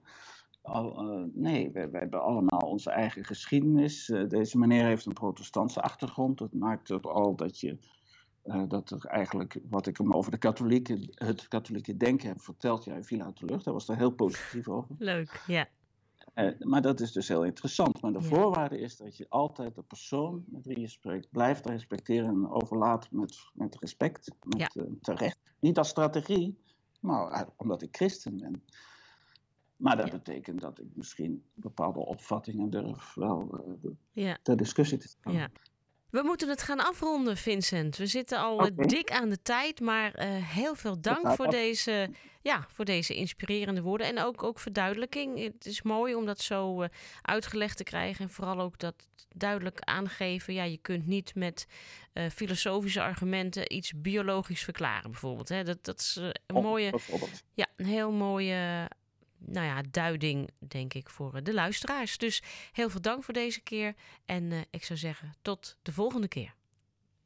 Al, 0.66 1.18
uh, 1.18 1.24
nee, 1.34 1.70
we, 1.72 1.90
we, 1.90 1.98
hebben 1.98 2.22
allemaal 2.22 2.60
onze 2.60 2.90
eigen 2.90 3.24
geschiedenis. 3.24 4.08
Uh, 4.08 4.28
deze 4.28 4.58
meneer 4.58 4.84
heeft 4.84 5.06
een 5.06 5.12
protestantse 5.12 5.82
achtergrond. 5.82 6.38
Dat 6.38 6.52
maakt 6.52 6.88
het 6.88 7.06
al 7.06 7.36
dat 7.36 7.60
je. 7.60 7.78
Uh, 8.44 8.62
dat 8.68 8.90
er 8.90 9.04
eigenlijk, 9.04 9.58
wat 9.68 9.86
ik 9.86 9.96
hem 9.96 10.12
over 10.12 10.30
de 10.30 10.38
katholieken, 10.38 11.08
het 11.14 11.48
katholieke 11.48 11.96
denken 11.96 12.28
heb 12.28 12.40
verteld, 12.40 12.84
ja, 12.84 13.02
viel 13.02 13.20
uit 13.20 13.38
de 13.38 13.46
lucht. 13.46 13.64
Hij 13.64 13.72
was 13.72 13.86
daar 13.86 13.96
heel 13.96 14.10
positief 14.10 14.68
over. 14.68 14.94
Leuk, 14.98 15.44
ja. 15.46 15.68
maar 16.58 16.82
dat 16.82 17.00
is 17.00 17.12
dus 17.12 17.28
heel 17.28 17.44
interessant. 17.44 18.02
Maar 18.02 18.12
de 18.12 18.20
ja. 18.20 18.26
voorwaarde 18.26 18.80
is 18.80 18.96
dat 18.96 19.16
je 19.16 19.26
altijd 19.28 19.74
de 19.74 19.82
persoon 19.82 20.44
met 20.46 20.66
wie 20.66 20.80
je 20.80 20.88
spreekt 20.88 21.30
blijft 21.30 21.66
respecteren 21.66 22.28
en 22.28 22.50
overlaat 22.50 23.10
met, 23.10 23.36
met 23.54 23.76
respect, 23.80 24.30
met 24.40 24.70
ja. 24.74 24.84
terecht. 25.00 25.38
Niet 25.60 25.78
als 25.78 25.88
strategie, 25.88 26.58
maar 27.00 27.48
omdat 27.56 27.82
ik 27.82 27.96
christen 27.96 28.36
ben. 28.36 28.62
Maar 29.76 29.96
dat 29.96 30.10
betekent 30.10 30.60
dat 30.60 30.78
ik 30.78 30.86
misschien 30.94 31.44
bepaalde 31.54 31.98
opvattingen 31.98 32.70
durf 32.70 33.14
wel 33.14 33.64
uh, 33.84 33.90
ja. 34.12 34.38
ter 34.42 34.56
discussie 34.56 34.98
te 34.98 35.08
stellen. 35.08 35.38
Ja. 35.38 35.48
We 36.10 36.22
moeten 36.22 36.48
het 36.48 36.62
gaan 36.62 36.80
afronden, 36.80 37.36
Vincent. 37.36 37.96
We 37.96 38.06
zitten 38.06 38.38
al 38.38 38.54
okay. 38.54 38.86
dik 38.86 39.10
aan 39.10 39.28
de 39.28 39.42
tijd, 39.42 39.80
maar 39.80 40.24
uh, 40.24 40.46
heel 40.52 40.74
veel 40.74 41.00
dank 41.00 41.28
voor 41.28 41.50
deze, 41.50 42.10
ja, 42.42 42.66
voor 42.68 42.84
deze 42.84 43.14
inspirerende 43.14 43.82
woorden. 43.82 44.06
En 44.06 44.18
ook, 44.18 44.42
ook 44.42 44.58
verduidelijking. 44.58 45.38
Het 45.38 45.66
is 45.66 45.82
mooi 45.82 46.14
om 46.14 46.26
dat 46.26 46.40
zo 46.40 46.82
uh, 46.82 46.88
uitgelegd 47.22 47.76
te 47.76 47.84
krijgen. 47.84 48.24
En 48.24 48.30
vooral 48.30 48.60
ook 48.60 48.78
dat 48.78 49.08
duidelijk 49.28 49.80
aangeven. 49.80 50.54
Ja, 50.54 50.62
je 50.62 50.78
kunt 50.78 51.06
niet 51.06 51.34
met 51.34 51.66
uh, 52.14 52.28
filosofische 52.28 53.02
argumenten 53.02 53.74
iets 53.74 53.92
biologisch 53.96 54.64
verklaren, 54.64 55.10
bijvoorbeeld. 55.10 55.48
Hè. 55.48 55.62
Dat, 55.62 55.84
dat 55.84 56.00
is 56.00 56.20
een 56.46 56.62
mooie. 56.62 56.92
Ja, 57.54 57.66
een 57.76 57.86
heel 57.86 58.12
mooie 58.12 58.88
nou 59.38 59.66
ja, 59.66 59.82
duiding, 59.90 60.50
denk 60.58 60.94
ik, 60.94 61.08
voor 61.08 61.42
de 61.42 61.54
luisteraars. 61.54 62.18
Dus 62.18 62.42
heel 62.72 62.90
veel 62.90 63.00
dank 63.00 63.24
voor 63.24 63.34
deze 63.34 63.60
keer. 63.60 63.94
En 64.24 64.50
uh, 64.50 64.60
ik 64.70 64.84
zou 64.84 64.98
zeggen, 64.98 65.34
tot 65.42 65.76
de 65.82 65.92
volgende 65.92 66.28
keer. 66.28 66.54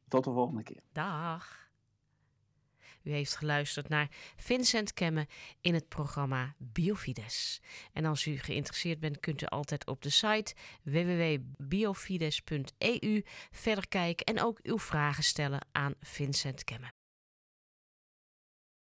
Tot 0.09 0.25
de 0.25 0.31
volgende 0.31 0.63
keer. 0.63 0.81
Dag. 0.93 1.61
U 3.03 3.11
heeft 3.11 3.37
geluisterd 3.37 3.89
naar 3.89 4.09
Vincent 4.37 4.95
Kemme 4.95 5.27
in 5.61 5.75
het 5.75 5.89
programma 5.89 6.55
Biofides. 6.59 7.61
En 7.93 8.05
als 8.05 8.27
u 8.27 8.39
geïnteresseerd 8.39 9.01
bent, 9.01 9.21
kunt 9.21 9.43
u 9.43 9.47
altijd 9.47 9.87
op 9.87 10.03
de 10.03 10.11
site 10.11 10.55
www.biofides.eu 10.83 13.25
verder 13.51 13.89
kijken 13.89 14.27
en 14.27 14.43
ook 14.43 14.59
uw 14.63 14.79
vragen 14.79 15.25
stellen 15.25 15.67
aan 15.73 15.95
Vincent 16.01 16.65
Kemme. 16.65 17.00